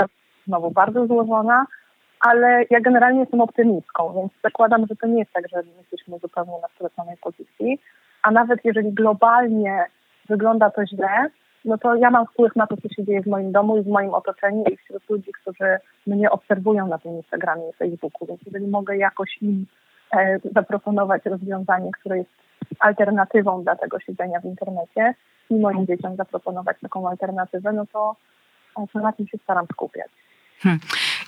znowu 0.48 0.72
bardzo 0.72 1.08
złożona, 1.08 1.66
ale 2.20 2.66
ja 2.70 2.80
generalnie 2.80 3.20
jestem 3.20 3.42
optymistką, 3.42 4.14
więc 4.16 4.32
zakładam, 4.44 4.86
że 4.90 4.96
to 4.96 5.08
nie 5.08 5.20
jest 5.20 5.34
tak, 5.34 5.50
że 5.50 5.64
jesteśmy 5.78 6.20
zupełnie 6.20 6.62
na 6.62 6.68
straconej 6.68 7.18
pozycji, 7.18 7.80
a 8.24 8.32
nawet 8.32 8.66
jeżeli 8.66 8.94
globalnie 8.94 9.86
wygląda 10.30 10.70
to 10.70 10.86
źle, 10.86 11.30
no 11.66 11.78
to 11.78 11.96
ja 11.96 12.10
mam 12.12 12.26
wpływ 12.26 12.56
na 12.56 12.68
to, 12.68 12.78
co 12.78 12.90
się 12.90 13.06
dzieje 13.06 13.22
w 13.22 13.28
moim 13.28 13.52
domu 13.52 13.78
i 13.78 13.82
w 13.84 13.88
moim 13.88 14.14
otoczeniu 14.14 14.64
i 14.64 14.78
wśród 14.78 15.10
ludzi, 15.10 15.32
którzy 15.42 15.78
mnie 16.08 16.32
obserwują 16.32 16.88
na 16.88 16.98
tym 16.98 17.12
Instagramie 17.12 17.70
i 17.70 17.74
Facebooku, 17.74 18.28
więc 18.28 18.42
jeżeli 18.46 18.68
mogę 18.68 18.98
jakoś 18.98 19.38
im 19.42 19.66
e, 20.14 20.40
zaproponować 20.56 21.26
rozwiązanie, 21.26 21.92
które 21.92 22.18
jest 22.18 22.30
alternatywą 22.80 23.64
dla 23.64 23.76
tego 23.76 24.00
siedzenia 24.00 24.40
w 24.40 24.46
internecie 24.46 25.14
i 25.50 25.56
moim 25.56 25.88
dzieciom 25.88 26.16
zaproponować 26.16 26.78
taką 26.82 27.10
alternatywę, 27.10 27.74
no 27.74 27.86
to, 27.94 28.16
to 28.94 29.00
na 29.00 29.12
tym 29.12 29.28
się 29.28 29.38
staram 29.38 29.66
skupiać. 29.74 30.08
Hmm. 30.60 30.80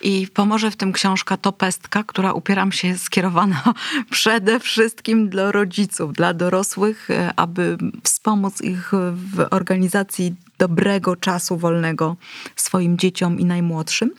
I 0.01 0.27
pomoże 0.33 0.71
w 0.71 0.75
tym 0.75 0.91
książka 0.93 1.37
To 1.37 1.51
Pestka, 1.51 2.03
która 2.03 2.33
upieram 2.33 2.71
się 2.71 2.97
skierowana 2.97 3.73
przede 4.09 4.59
wszystkim 4.59 5.29
dla 5.29 5.51
rodziców, 5.51 6.13
dla 6.13 6.33
dorosłych, 6.33 7.09
e, 7.09 7.33
aby 7.35 7.77
wspomóc 8.03 8.61
ich 8.61 8.91
w 9.13 9.47
organizacji 9.51 10.35
dobrego 10.57 11.15
czasu 11.15 11.57
wolnego 11.57 12.15
swoim 12.55 12.97
dzieciom 12.97 13.39
i 13.39 13.45
najmłodszym. 13.45 14.11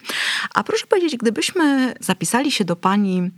A 0.53 0.63
proszę 0.63 0.87
powiedzieć, 0.87 1.17
gdybyśmy 1.17 1.93
zapisali 1.99 2.51
się 2.51 2.65
do 2.65 2.75
Pani 2.75 3.31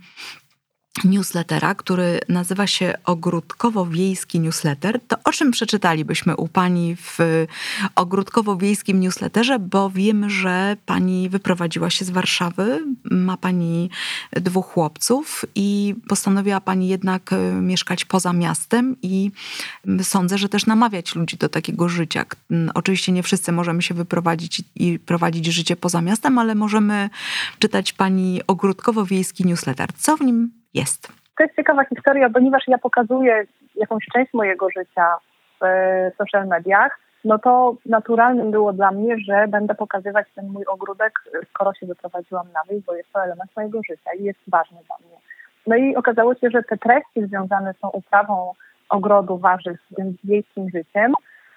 newslettera, 1.04 1.74
który 1.74 2.20
nazywa 2.28 2.66
się 2.66 2.94
Ogródkowo-Wiejski 3.04 4.40
Newsletter. 4.40 5.00
To 5.08 5.16
o 5.24 5.32
czym 5.32 5.50
przeczytalibyśmy 5.50 6.36
u 6.36 6.48
Pani 6.48 6.96
w 6.96 7.18
Ogródkowo-Wiejskim 7.94 8.94
Newsletterze, 8.94 9.58
bo 9.58 9.90
wiemy, 9.90 10.30
że 10.30 10.76
Pani 10.86 11.28
wyprowadziła 11.28 11.90
się 11.90 12.04
z 12.04 12.10
Warszawy, 12.10 12.84
ma 13.10 13.36
Pani 13.36 13.90
dwóch 14.32 14.66
chłopców 14.66 15.44
i 15.54 15.94
postanowiła 16.08 16.60
Pani 16.60 16.88
jednak 16.88 17.32
e, 17.32 17.52
mieszkać 17.52 18.04
poza 18.04 18.32
miastem 18.32 18.96
i 19.02 19.30
sądzę, 20.02 20.38
że 20.38 20.48
też 20.48 20.66
namawiać 20.66 21.14
ludzi 21.14 21.36
do 21.36 21.48
takiego 21.48 21.88
życia. 21.88 22.24
Oczywiście 22.74 23.12
nie 23.12 23.22
wszyscy 23.22 23.52
możemy 23.52 23.82
się 23.82 23.94
wyprowadzić 23.94 24.62
i 24.74 24.98
prowadzić 24.98 25.46
życie 25.46 25.76
poza 25.76 26.02
miastem, 26.02 26.38
ale 26.38 26.54
możemy 26.54 27.10
czytać 27.58 27.92
Pani 27.92 28.40
Ogródkowo-Wiejski 28.46 29.46
Newsletter. 29.46 29.88
Co 29.98 30.16
w 30.16 30.20
nim 30.20 30.63
jest. 30.74 31.12
To 31.36 31.42
jest 31.44 31.56
ciekawa 31.56 31.84
historia, 31.84 32.30
ponieważ 32.30 32.62
ja 32.68 32.78
pokazuję 32.78 33.44
jakąś 33.74 34.06
część 34.14 34.34
mojego 34.34 34.70
życia 34.70 35.16
w 35.60 35.64
social 36.18 36.46
mediach, 36.46 36.98
no 37.24 37.38
to 37.38 37.76
naturalnym 37.86 38.50
było 38.50 38.72
dla 38.72 38.90
mnie, 38.90 39.16
że 39.18 39.48
będę 39.48 39.74
pokazywać 39.74 40.26
ten 40.34 40.48
mój 40.48 40.64
ogródek, 40.64 41.12
skoro 41.50 41.74
się 41.74 41.86
wyprowadziłam 41.86 42.46
na 42.52 42.60
wieś, 42.70 42.84
bo 42.84 42.94
jest 42.94 43.12
to 43.12 43.24
element 43.24 43.50
mojego 43.56 43.80
życia 43.90 44.10
i 44.18 44.24
jest 44.24 44.38
ważny 44.48 44.78
dla 44.86 44.96
mnie. 45.06 45.16
No 45.66 45.76
i 45.76 45.96
okazało 45.96 46.34
się, 46.34 46.50
że 46.50 46.62
te 46.62 46.76
treści 46.76 47.26
związane 47.26 47.74
z 47.74 47.78
tą 47.78 47.88
uprawą 47.88 48.52
ogrodu 48.88 49.38
warzyw 49.38 49.76
z 49.90 49.94
tym 49.94 50.16
wiejskim 50.24 50.70
życiem 50.70 51.12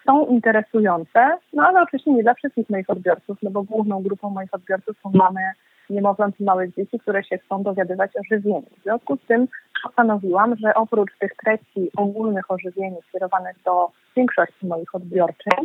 są 0.05 0.25
interesujące, 0.25 1.37
no 1.53 1.67
ale 1.67 1.81
oczywiście 1.81 2.11
nie 2.11 2.23
dla 2.23 2.33
wszystkich 2.33 2.69
moich 2.69 2.89
odbiorców, 2.89 3.37
no 3.43 3.51
bo 3.51 3.63
główną 3.63 4.03
grupą 4.03 4.29
moich 4.29 4.53
odbiorców 4.53 4.97
są 5.03 5.11
mamy 5.13 5.41
niemowląt 5.89 6.39
i 6.39 6.43
małych 6.43 6.75
dzieci, 6.75 6.99
które 6.99 7.23
się 7.23 7.37
chcą 7.37 7.63
dowiadywać 7.63 8.11
o 8.15 8.23
żywieniu. 8.31 8.67
W 8.79 8.83
związku 8.83 9.17
z 9.17 9.27
tym 9.27 9.47
postanowiłam, 9.83 10.55
że 10.55 10.73
oprócz 10.73 11.17
tych 11.19 11.35
treści 11.35 11.91
ogólnych 11.97 12.51
o 12.51 12.57
żywieniu 12.57 12.97
skierowanych 13.09 13.55
do 13.65 13.91
większości 14.15 14.67
moich 14.67 14.95
odbiorczych, 14.95 15.59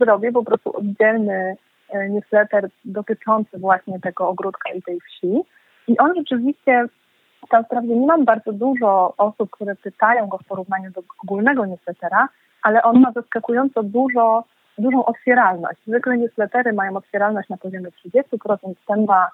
zrobię 0.00 0.32
po 0.32 0.44
prostu 0.44 0.76
oddzielny 0.76 1.56
e, 1.90 2.08
newsletter 2.08 2.68
dotyczący 2.84 3.58
właśnie 3.58 4.00
tego 4.00 4.28
ogródka 4.28 4.72
i 4.72 4.82
tej 4.82 5.00
wsi. 5.00 5.40
I 5.88 5.98
on 5.98 6.14
rzeczywiście, 6.16 6.84
tam 7.50 7.64
wprawdzie 7.64 7.96
nie 7.96 8.06
mam 8.06 8.24
bardzo 8.24 8.52
dużo 8.52 9.14
osób, 9.16 9.50
które 9.50 9.76
pytają 9.76 10.26
go 10.26 10.38
w 10.38 10.44
porównaniu 10.44 10.90
do 10.90 11.02
ogólnego 11.24 11.66
newslettera, 11.66 12.28
ale 12.62 12.82
on 12.82 13.00
ma 13.00 13.12
zaskakująco 13.12 13.82
dużo, 13.82 14.44
dużą 14.78 15.04
otwieralność. 15.04 15.80
Zwykle 15.86 16.18
newslettery 16.18 16.72
mają 16.72 16.96
otwieralność 16.96 17.48
na 17.48 17.56
poziomie 17.56 17.88
30%, 18.06 18.74
ten 18.86 19.04
ma 19.04 19.28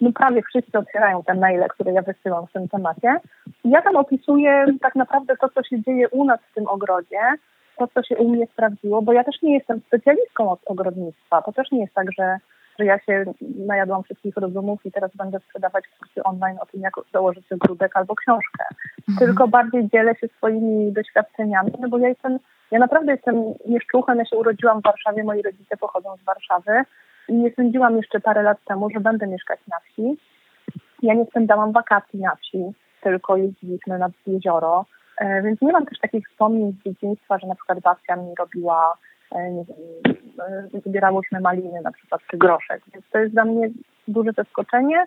no 0.00 0.12
prawie 0.12 0.42
wszyscy 0.42 0.78
otwierają 0.78 1.22
te 1.22 1.34
maile, 1.34 1.68
które 1.68 1.92
ja 1.92 2.02
wysyłam 2.02 2.46
w 2.46 2.52
tym 2.52 2.68
temacie. 2.68 3.20
Ja 3.64 3.82
tam 3.82 3.96
opisuję 3.96 4.66
tak 4.80 4.94
naprawdę 4.94 5.36
to, 5.36 5.48
co 5.48 5.62
się 5.62 5.82
dzieje 5.82 6.08
u 6.08 6.24
nas 6.24 6.40
w 6.50 6.54
tym 6.54 6.68
ogrodzie, 6.68 7.20
to, 7.78 7.88
co 7.88 8.02
się 8.02 8.16
u 8.16 8.28
mnie 8.28 8.46
sprawdziło, 8.46 9.02
bo 9.02 9.12
ja 9.12 9.24
też 9.24 9.42
nie 9.42 9.54
jestem 9.54 9.80
specjalistką 9.86 10.50
od 10.50 10.60
ogrodnictwa. 10.66 11.42
To 11.42 11.52
też 11.52 11.70
nie 11.70 11.80
jest 11.80 11.94
tak, 11.94 12.06
że, 12.18 12.38
że 12.78 12.84
ja 12.84 12.98
się 12.98 13.24
najadłam 13.66 14.02
wszystkich 14.02 14.36
rozumów 14.36 14.86
i 14.86 14.92
teraz 14.92 15.10
będę 15.16 15.40
sprzedawać 15.40 15.84
kursy 15.98 16.22
online 16.22 16.56
o 16.60 16.66
tym, 16.66 16.80
jak 16.80 16.94
założyć 17.12 17.52
ogródek 17.52 17.96
albo 17.96 18.14
książkę. 18.14 18.64
Mhm. 19.08 19.26
Tylko 19.26 19.48
bardziej 19.48 19.88
dzielę 19.88 20.14
się 20.14 20.28
swoimi 20.28 20.92
doświadczeniami, 20.92 21.72
no 21.80 21.88
bo 21.88 21.98
ja 21.98 22.08
jestem, 22.08 22.38
ja 22.70 22.78
naprawdę 22.78 23.12
jestem 23.12 23.54
mieszczuchem, 23.66 24.18
ja 24.18 24.24
się 24.24 24.36
urodziłam 24.36 24.80
w 24.80 24.84
Warszawie, 24.84 25.24
moi 25.24 25.42
rodzice 25.42 25.76
pochodzą 25.76 26.16
z 26.16 26.24
Warszawy, 26.24 26.84
nie 27.28 27.50
sądziłam 27.52 27.96
jeszcze 27.96 28.20
parę 28.20 28.42
lat 28.42 28.58
temu, 28.64 28.90
że 28.90 29.00
będę 29.00 29.26
mieszkać 29.26 29.60
na 29.68 29.80
wsi. 29.80 30.16
Ja 31.02 31.14
nie 31.14 31.26
spędzałam 31.26 31.72
wakacji 31.72 32.20
na 32.20 32.34
wsi, 32.36 32.64
tylko 33.02 33.36
jeździliśmy 33.36 33.98
nad 33.98 34.12
jezioro, 34.26 34.86
e, 35.18 35.42
więc 35.42 35.60
nie 35.62 35.72
mam 35.72 35.86
też 35.86 35.98
takich 35.98 36.28
wspomnień 36.28 36.72
z 36.72 36.84
dzieciństwa, 36.84 37.38
że 37.38 37.46
na 37.46 37.54
przykład 37.54 37.80
babcia 37.80 38.16
mi 38.16 38.34
robiła, 38.38 38.96
e, 39.32 39.50
nie 39.50 39.64
wiem, 39.64 39.76
e, 40.74 40.80
zbierałyśmy 40.86 41.40
maliny 41.40 41.80
na 41.82 41.92
przykład 41.92 42.20
czy 42.30 42.36
groszek, 42.36 42.82
więc 42.94 43.04
to 43.12 43.18
jest 43.18 43.32
dla 43.32 43.44
mnie 43.44 43.70
duże 44.08 44.32
zaskoczenie, 44.32 45.04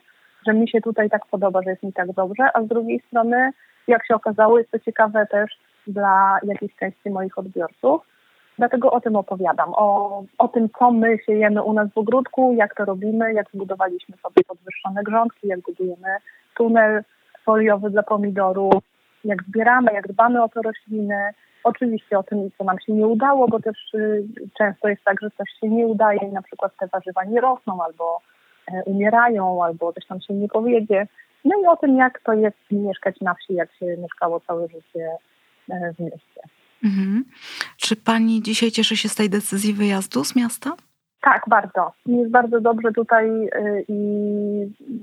że 0.48 0.54
mi 0.54 0.70
się 0.70 0.82
tutaj 0.82 1.10
tak 1.10 1.26
podoba, 1.26 1.62
że 1.62 1.70
jest 1.70 1.84
mi 1.84 1.94
tak 1.94 2.12
dobrze, 2.12 2.50
a 2.54 2.64
z 2.64 2.68
drugiej 2.68 3.00
strony, 3.08 3.52
jak 3.88 4.08
się 4.08 4.16
okazało, 4.16 4.60
jest 4.60 4.72
to 4.72 4.80
ciekawe 4.80 5.28
też 5.28 5.60
dla 5.88 6.40
jakiejś 6.44 6.76
części 6.76 7.10
moich 7.10 7.38
odbiorców, 7.38 8.02
Dlatego 8.60 8.92
o 8.92 9.02
tym 9.02 9.16
opowiadam, 9.16 9.74
o, 9.74 10.24
o 10.38 10.48
tym, 10.48 10.70
co 10.80 10.92
my 10.92 11.18
siejemy 11.26 11.64
u 11.64 11.74
nas 11.74 11.90
w 11.94 11.98
ogródku, 11.98 12.54
jak 12.54 12.76
to 12.76 12.86
robimy, 12.86 13.34
jak 13.34 13.52
zbudowaliśmy 13.54 14.18
sobie 14.18 14.44
podwyższone 14.48 15.04
grządki, 15.04 15.48
jak 15.48 15.60
budujemy 15.60 16.18
tunel 16.58 17.04
foliowy 17.46 17.90
dla 17.90 18.04
pomidorów, 18.04 18.84
jak 19.26 19.44
zbieramy, 19.44 19.94
jak 19.94 20.08
dbamy 20.08 20.44
o 20.44 20.50
te 20.50 20.62
rośliny. 20.62 21.30
Oczywiście 21.64 22.20
o 22.20 22.24
tym, 22.24 22.50
co 22.58 22.64
nam 22.64 22.80
się 22.80 22.94
nie 22.94 23.08
udało, 23.08 23.48
bo 23.48 23.60
też 23.60 23.94
y, 23.94 24.28
często 24.58 24.88
jest 24.88 25.04
tak, 25.04 25.22
że 25.22 25.32
coś 25.32 25.50
się 25.60 25.70
nie 25.70 25.88
udaje 25.88 26.20
i 26.20 26.32
na 26.32 26.42
przykład 26.42 26.72
te 26.80 26.88
warzywa 26.88 27.24
nie 27.24 27.42
rosną 27.42 27.84
albo 27.84 28.22
y, 28.72 28.84
umierają, 28.86 29.64
albo 29.64 29.94
coś 29.94 30.06
tam 30.06 30.22
się 30.22 30.34
nie 30.34 30.48
powiedzie. 30.48 31.08
No 31.46 31.56
i 31.64 31.66
o 31.66 31.76
tym, 31.76 31.98
jak 31.98 32.22
to 32.22 32.34
jest 32.34 32.58
mieszkać 32.72 33.22
na 33.22 33.34
wsi, 33.34 33.54
jak 33.54 33.74
się 33.74 33.86
mieszkało 33.86 34.40
całe 34.40 34.68
życie 34.68 35.12
y, 35.70 35.94
w 35.94 36.00
mieście. 36.00 36.59
Mhm. 36.84 37.26
Czy 37.78 37.96
pani 37.96 38.42
dzisiaj 38.42 38.72
cieszy 38.72 38.98
się 38.98 39.10
z 39.10 39.16
tej 39.16 39.30
decyzji 39.30 39.74
wyjazdu 39.74 40.24
z 40.24 40.36
miasta? 40.36 40.72
Tak, 41.22 41.44
bardzo. 41.48 41.92
Jest 42.06 42.32
bardzo 42.32 42.62
dobrze 42.62 42.92
tutaj 42.92 43.30
y, 43.46 43.86
i 43.88 43.98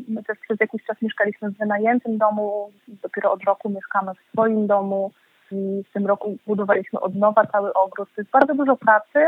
my 0.08 0.22
też 0.22 0.38
przez 0.38 0.60
jakiś 0.60 0.84
czas 0.84 1.02
mieszkaliśmy 1.02 1.50
w 1.50 1.58
wynajętym 1.58 2.18
domu, 2.18 2.70
dopiero 2.88 3.32
od 3.32 3.44
roku 3.44 3.70
mieszkamy 3.70 4.12
w 4.14 4.32
swoim 4.32 4.66
domu 4.66 5.10
i 5.52 5.84
w 5.90 5.92
tym 5.92 6.06
roku 6.06 6.36
budowaliśmy 6.46 7.00
od 7.00 7.14
nowa 7.14 7.46
cały 7.46 7.72
ogród. 7.72 8.08
To 8.14 8.20
jest 8.20 8.30
bardzo 8.30 8.54
dużo 8.54 8.76
pracy, 8.76 9.26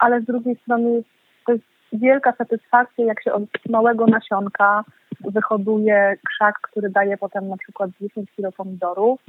ale 0.00 0.20
z 0.20 0.24
drugiej 0.24 0.56
strony 0.56 1.02
to 1.46 1.52
jest 1.52 1.64
wielka 1.92 2.32
satysfakcja, 2.32 3.04
jak 3.04 3.22
się 3.22 3.32
od 3.32 3.42
małego 3.68 4.06
nasionka 4.06 4.84
wyhoduje 5.20 6.16
krzak, 6.28 6.58
który 6.62 6.90
daje 6.90 7.16
potem 7.16 7.48
na 7.48 7.56
przykład 7.56 7.90
10 8.00 8.30
kg 8.36 8.56
pomidorów 8.56 9.20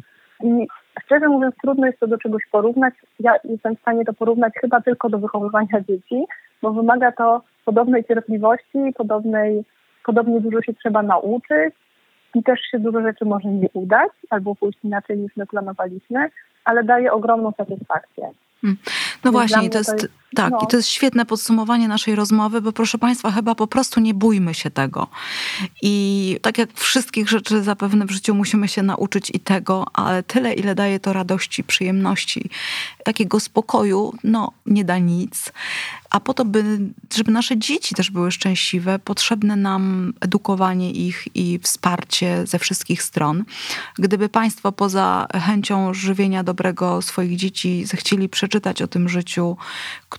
i 0.44 0.68
szczerze 1.06 1.28
mówiąc, 1.28 1.56
trudno 1.62 1.88
jest 1.88 2.00
to 2.00 2.08
do 2.08 2.18
czegoś 2.18 2.44
porównać. 2.52 2.94
Ja 3.20 3.34
jestem 3.44 3.76
w 3.76 3.82
stanie 3.82 4.06
to 4.06 4.14
porównać 4.14 4.54
chyba 4.62 4.82
tylko 4.82 5.10
do 5.10 5.18
wychowywania 5.18 5.82
dzieci, 5.90 6.24
bo 6.62 6.72
wymaga 6.72 7.12
to 7.12 7.42
podobnej 7.66 8.06
cierpliwości, 8.06 8.80
podobnej, 8.98 9.66
podobnie 10.06 10.42
dużo 10.42 10.62
się 10.62 10.74
trzeba 10.74 11.04
nauczyć 11.04 11.76
i 12.36 12.44
też 12.44 12.60
się 12.72 12.80
dużo 12.80 13.02
rzeczy 13.02 13.26
może 13.26 13.50
nie 13.50 13.70
udać 13.74 14.12
albo 14.30 14.56
pójść 14.56 14.80
inaczej 14.84 15.18
niż 15.18 15.38
my 15.38 15.46
planowaliśmy, 15.46 16.30
ale 16.66 16.84
daje 16.84 17.14
ogromną 17.14 17.52
satysfakcję. 17.58 18.24
Hmm. 18.62 18.78
No 19.26 19.32
Więc 19.32 19.36
właśnie, 19.36 19.70
to 19.70 19.78
jest, 19.78 19.90
to 19.90 19.96
jest, 19.96 20.14
tak, 20.34 20.52
no. 20.52 20.60
i 20.64 20.68
to 20.68 20.78
jest 20.78 20.90
świetne 20.90 21.26
podsumowanie 21.26 21.88
naszej 21.88 22.16
rozmowy, 22.16 22.62
bo 22.62 22.72
proszę 22.72 22.98
Państwa, 22.98 23.32
chyba 23.32 23.56
po 23.56 23.68
prostu 23.68 24.00
nie 24.00 24.14
bójmy 24.14 24.54
się 24.54 24.72
tego. 24.72 25.08
I 25.82 26.38
tak 26.42 26.58
jak 26.58 26.74
wszystkich 26.74 27.30
rzeczy 27.30 27.64
zapewne 27.64 28.06
w 28.06 28.12
życiu 28.12 28.36
musimy 28.36 28.68
się 28.68 28.84
nauczyć 28.84 29.32
i 29.34 29.40
tego, 29.40 29.86
ale 29.94 30.24
tyle, 30.24 30.54
ile 30.54 30.76
daje 30.76 31.00
to 31.00 31.14
radości, 31.14 31.64
przyjemności, 31.64 32.50
takiego 33.04 33.40
spokoju, 33.40 34.14
no 34.24 34.52
nie 34.66 34.86
da 34.86 34.98
nic. 34.98 35.52
A 36.10 36.20
po 36.20 36.34
to, 36.34 36.46
by, 36.46 36.80
żeby 37.16 37.32
nasze 37.32 37.58
dzieci 37.58 37.96
też 37.96 38.12
były 38.12 38.32
szczęśliwe, 38.32 39.00
potrzebne 39.00 39.56
nam 39.56 40.14
edukowanie 40.22 40.92
ich 40.92 41.28
i 41.36 41.60
wsparcie 41.64 42.48
ze 42.48 42.60
wszystkich 42.60 43.04
stron. 43.04 43.44
Gdyby 43.96 44.30
Państwo 44.30 44.72
poza 44.72 45.28
chęcią 45.34 45.94
żywienia 45.94 46.44
dobrego 46.44 47.02
swoich 47.02 47.38
dzieci 47.38 47.86
zechcieli 47.86 48.30
przeczytać 48.30 48.82
o 48.82 48.88
tym 48.88 49.10
życiu, 49.10 49.58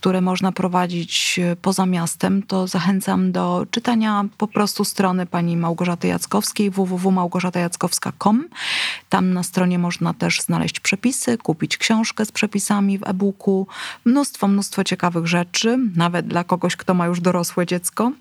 które 0.05 0.21
można 0.21 0.53
prowadzić 0.53 1.41
poza 1.63 1.87
miastem, 1.87 2.43
to 2.43 2.67
zachęcam 2.67 3.33
do 3.33 3.67
czytania 3.71 4.25
po 4.39 4.49
prostu 4.49 4.85
strony 4.85 5.27
pani 5.27 5.57
Małgorzaty 5.57 6.09
Jackowskiej 6.09 6.71
www.małgorzatajackowska.com. 6.71 8.49
Tam 9.09 9.33
na 9.33 9.43
stronie 9.43 9.79
można 9.79 10.15
też 10.15 10.41
znaleźć 10.41 10.81
przepisy, 10.81 11.39
kupić 11.39 11.77
książkę 11.77 12.25
z 12.25 12.33
przepisami 12.33 12.99
w 12.99 13.07
e-booku, 13.07 13.67
mnóstwo, 14.05 14.49
mnóstwo 14.49 14.85
ciekawych 14.85 15.27
rzeczy 15.27 15.79
nawet 15.97 16.27
dla 16.27 16.45
kogoś, 16.45 16.77
kto 16.77 16.95
ma 16.95 17.07
już 17.07 17.21
dorosłe 17.21 17.67
dziecko. 17.67 18.13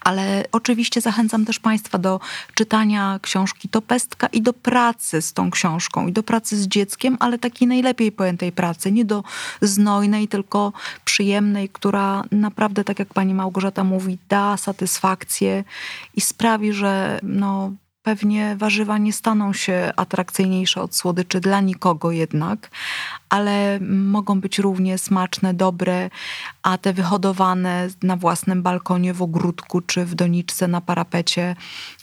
Ale 0.00 0.44
oczywiście 0.52 1.00
zachęcam 1.00 1.44
też 1.44 1.58
Państwa 1.58 1.98
do 1.98 2.20
czytania 2.54 3.18
książki 3.22 3.68
Topestka 3.68 4.26
i 4.26 4.42
do 4.42 4.52
pracy 4.52 5.22
z 5.22 5.32
tą 5.32 5.50
książką, 5.50 6.06
i 6.06 6.12
do 6.12 6.22
pracy 6.22 6.56
z 6.56 6.68
dzieckiem, 6.68 7.16
ale 7.20 7.38
takiej 7.38 7.68
najlepiej 7.68 8.12
pojętej 8.12 8.52
pracy, 8.52 8.92
nie 8.92 9.04
do 9.04 9.24
znojnej, 9.62 10.28
tylko 10.28 10.72
przyjemnej, 11.04 11.68
która 11.68 12.24
naprawdę, 12.32 12.84
tak 12.84 12.98
jak 12.98 13.14
pani 13.14 13.34
Małgorzata 13.34 13.84
mówi, 13.84 14.18
da 14.28 14.56
satysfakcję 14.56 15.64
i 16.14 16.20
sprawi, 16.20 16.72
że 16.72 17.20
no, 17.22 17.72
pewnie 18.02 18.56
warzywa 18.56 18.98
nie 18.98 19.12
staną 19.12 19.52
się 19.52 19.92
atrakcyjniejsze 19.96 20.82
od 20.82 20.94
słodyczy 20.94 21.40
dla 21.40 21.60
nikogo 21.60 22.10
jednak, 22.10 22.70
ale 23.28 23.80
mogą 23.90 24.40
być 24.40 24.58
równie 24.58 24.98
smaczne, 24.98 25.54
dobre, 25.54 26.10
a 26.62 26.78
te 26.78 26.92
wyhodowane 26.92 27.88
na 28.02 28.16
własnym 28.16 28.62
balkonie, 28.62 29.14
w 29.14 29.22
ogródku 29.22 29.80
czy 29.80 30.04
w 30.04 30.14
doniczce 30.14 30.68
na 30.68 30.80
parapecie, 30.80 31.56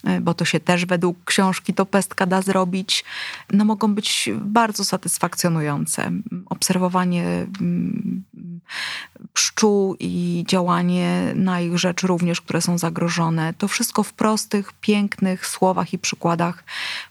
e, 0.04 0.22
bo 0.22 0.34
to 0.34 0.46
się 0.46 0.60
też 0.60 0.86
według 0.86 1.24
książki 1.26 1.74
to 1.74 1.86
pestka 1.86 2.26
da 2.26 2.42
zrobić, 2.42 3.06
no 3.54 3.66
mogą 3.66 3.96
być 3.96 4.30
bardzo 4.42 4.86
satysfakcjonujące. 4.86 6.12
Obserwowanie 6.46 7.24
mm, 7.26 8.24
pszczół 9.34 9.96
i 10.00 10.44
działanie 10.48 11.34
na 11.36 11.62
ich 11.62 11.78
rzecz 11.78 12.04
również, 12.04 12.42
które 12.42 12.62
są 12.62 12.78
zagrożone. 12.78 13.54
To 13.54 13.68
wszystko 13.68 14.04
w 14.04 14.14
prostych, 14.14 14.74
pięknych 14.74 15.48
słowach 15.48 15.94
i 15.94 16.00
przykładach 16.00 16.64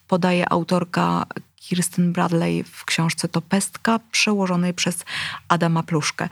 podaje 0.08 0.52
autorka 0.52 1.26
Kirsten 1.68 2.12
Bradley 2.12 2.64
w 2.64 2.84
książce 2.84 3.28
To 3.28 3.40
Pestka, 3.40 4.00
przełożonej 4.10 4.74
przez 4.74 5.04
Adama 5.48 5.82
Pluszkę. 5.82 6.28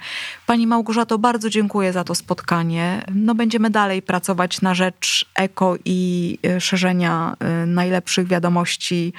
Pani 0.46 0.66
Małgorzato, 0.66 1.18
bardzo 1.18 1.50
dziękuję 1.50 1.92
za 1.92 2.04
to 2.04 2.14
spotkanie. 2.14 3.04
No, 3.14 3.34
będziemy 3.34 3.70
dalej 3.70 4.02
pracować 4.02 4.60
na 4.60 4.74
rzecz 4.74 5.26
eko 5.34 5.76
i 5.84 6.38
e, 6.46 6.60
szerzenia 6.60 7.36
e, 7.40 7.66
najlepszych 7.66 8.26
wiadomości 8.26 9.12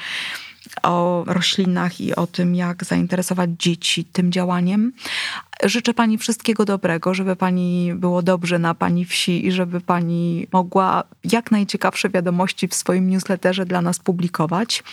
o 0.84 1.24
roślinach 1.28 2.01
i 2.01 2.16
o 2.16 2.28
tym, 2.28 2.55
jak 2.55 2.84
zainteresować 2.84 3.49
dzieci 3.59 4.05
tym 4.05 4.32
działaniem. 4.32 4.93
Życzę 5.64 5.93
Pani 5.93 6.18
wszystkiego 6.18 6.66
dobrego, 6.66 7.14
żeby 7.14 7.36
Pani 7.36 7.93
było 7.95 8.22
dobrze 8.22 8.59
na 8.59 8.74
Pani 8.76 9.05
wsi 9.05 9.47
i 9.47 9.51
żeby 9.51 9.82
Pani 9.82 10.47
mogła 10.51 11.03
jak 11.24 11.51
najciekawsze 11.51 12.09
wiadomości 12.09 12.68
w 12.68 12.74
swoim 12.74 13.09
newsletterze 13.09 13.66
dla 13.66 13.82
nas 13.82 13.99
publikować. 13.99 14.84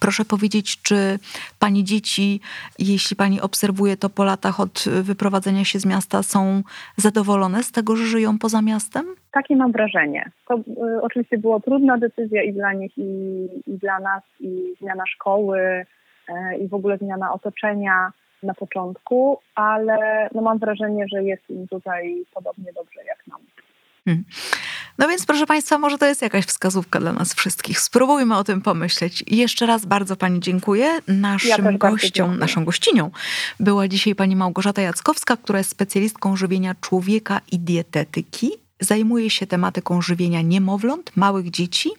Proszę 0.00 0.24
powiedzieć, 0.24 0.82
czy 0.82 1.18
pani 1.58 1.84
dzieci, 1.84 2.40
jeśli 2.78 3.16
pani 3.16 3.40
obserwuje 3.40 3.96
to 3.96 4.10
po 4.10 4.24
latach 4.24 4.60
od 4.60 4.84
wyprowadzenia 5.02 5.64
się 5.64 5.78
z 5.78 5.86
miasta, 5.86 6.22
są 6.22 6.62
zadowolone 6.96 7.62
z 7.62 7.72
tego, 7.72 7.96
że 7.96 8.04
żyją 8.04 8.38
poza 8.38 8.62
miastem? 8.62 9.04
Takie 9.32 9.56
mam 9.56 9.72
wrażenie. 9.72 10.30
To 10.48 10.54
y, 10.56 11.02
oczywiście 11.02 11.38
była 11.38 11.60
trudna 11.60 11.98
decyzja 11.98 12.42
i 12.42 12.52
dla 12.52 12.72
nich, 12.72 12.98
i, 12.98 13.48
i 13.66 13.78
dla 13.78 14.00
nas, 14.00 14.22
i 14.40 14.74
zmiana 14.80 15.04
szkoły, 15.06 15.58
y, 16.28 16.58
i 16.58 16.68
w 16.68 16.74
ogóle 16.74 16.98
zmiana 16.98 17.32
otoczenia 17.32 18.12
na 18.42 18.54
początku, 18.54 19.38
ale 19.54 20.28
no 20.34 20.42
mam 20.42 20.58
wrażenie, 20.58 21.06
że 21.12 21.22
jest 21.22 21.50
im 21.50 21.68
tutaj 21.68 22.24
podobnie 22.34 22.72
dobrze 22.72 23.00
jak 23.04 23.26
nam. 23.26 23.40
Hmm. 24.04 24.24
No 24.98 25.08
więc, 25.08 25.26
proszę 25.26 25.46
Państwa, 25.46 25.78
może 25.78 25.98
to 25.98 26.06
jest 26.06 26.22
jakaś 26.22 26.44
wskazówka 26.44 27.00
dla 27.00 27.12
nas 27.12 27.34
wszystkich. 27.34 27.80
Spróbujmy 27.80 28.36
o 28.36 28.44
tym 28.44 28.60
pomyśleć. 28.60 29.24
Jeszcze 29.26 29.66
raz 29.66 29.86
bardzo 29.86 30.16
Pani 30.16 30.40
dziękuję. 30.40 31.00
Naszym 31.08 31.64
ja 31.64 31.72
gością, 31.72 32.34
naszą 32.34 32.64
gościnią 32.64 33.10
była 33.60 33.88
dzisiaj 33.88 34.14
pani 34.14 34.36
Małgorzata 34.36 34.82
Jackowska, 34.82 35.36
która 35.36 35.58
jest 35.58 35.70
specjalistką 35.70 36.36
żywienia 36.36 36.74
człowieka 36.80 37.40
i 37.52 37.58
dietetyki. 37.58 38.50
Zajmuje 38.80 39.30
się 39.30 39.46
tematyką 39.46 40.02
żywienia 40.02 40.42
niemowląt, 40.42 41.12
małych 41.16 41.50
dzieci 41.50 41.90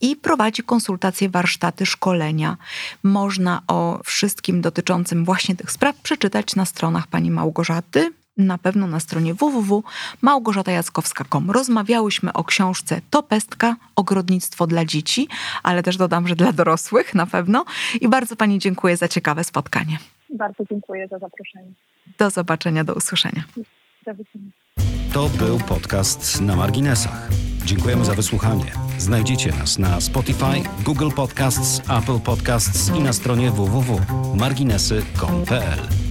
i 0.00 0.16
prowadzi 0.16 0.62
konsultacje, 0.62 1.28
warsztaty, 1.28 1.86
szkolenia. 1.86 2.56
Można 3.02 3.62
o 3.68 4.00
wszystkim 4.04 4.60
dotyczącym 4.60 5.24
właśnie 5.24 5.56
tych 5.56 5.70
spraw 5.70 5.96
przeczytać 5.96 6.56
na 6.56 6.64
stronach 6.64 7.06
pani 7.06 7.30
Małgorzaty 7.30 8.12
na 8.36 8.58
pewno 8.58 8.86
na 8.86 9.00
stronie 9.00 9.34
www.małgorzatajackowska.com. 9.34 11.50
Rozmawiałyśmy 11.50 12.32
o 12.32 12.44
książce 12.44 13.00
To 13.10 13.22
pestka, 13.22 13.76
ogrodnictwo 13.96 14.66
dla 14.66 14.84
dzieci, 14.84 15.28
ale 15.62 15.82
też 15.82 15.96
dodam, 15.96 16.28
że 16.28 16.36
dla 16.36 16.52
dorosłych 16.52 17.14
na 17.14 17.26
pewno. 17.26 17.64
I 18.00 18.08
bardzo 18.08 18.36
Pani 18.36 18.58
dziękuję 18.58 18.96
za 18.96 19.08
ciekawe 19.08 19.44
spotkanie. 19.44 19.98
Bardzo 20.30 20.64
dziękuję 20.70 21.08
za 21.08 21.18
zaproszenie. 21.18 21.72
Do 22.18 22.30
zobaczenia, 22.30 22.84
do 22.84 22.94
usłyszenia. 22.94 23.44
Do 24.06 24.14
widzenia. 24.14 24.50
To 25.12 25.28
był 25.28 25.58
podcast 25.58 26.40
na 26.40 26.56
marginesach. 26.56 27.28
Dziękujemy 27.64 28.04
za 28.04 28.14
wysłuchanie. 28.14 28.72
Znajdziecie 28.98 29.50
nas 29.50 29.78
na 29.78 30.00
Spotify, 30.00 30.62
Google 30.84 31.10
Podcasts, 31.10 31.80
Apple 31.80 32.20
Podcasts 32.20 32.96
i 32.96 33.00
na 33.00 33.12
stronie 33.12 33.50
www.marginesy.pl. 33.50 36.05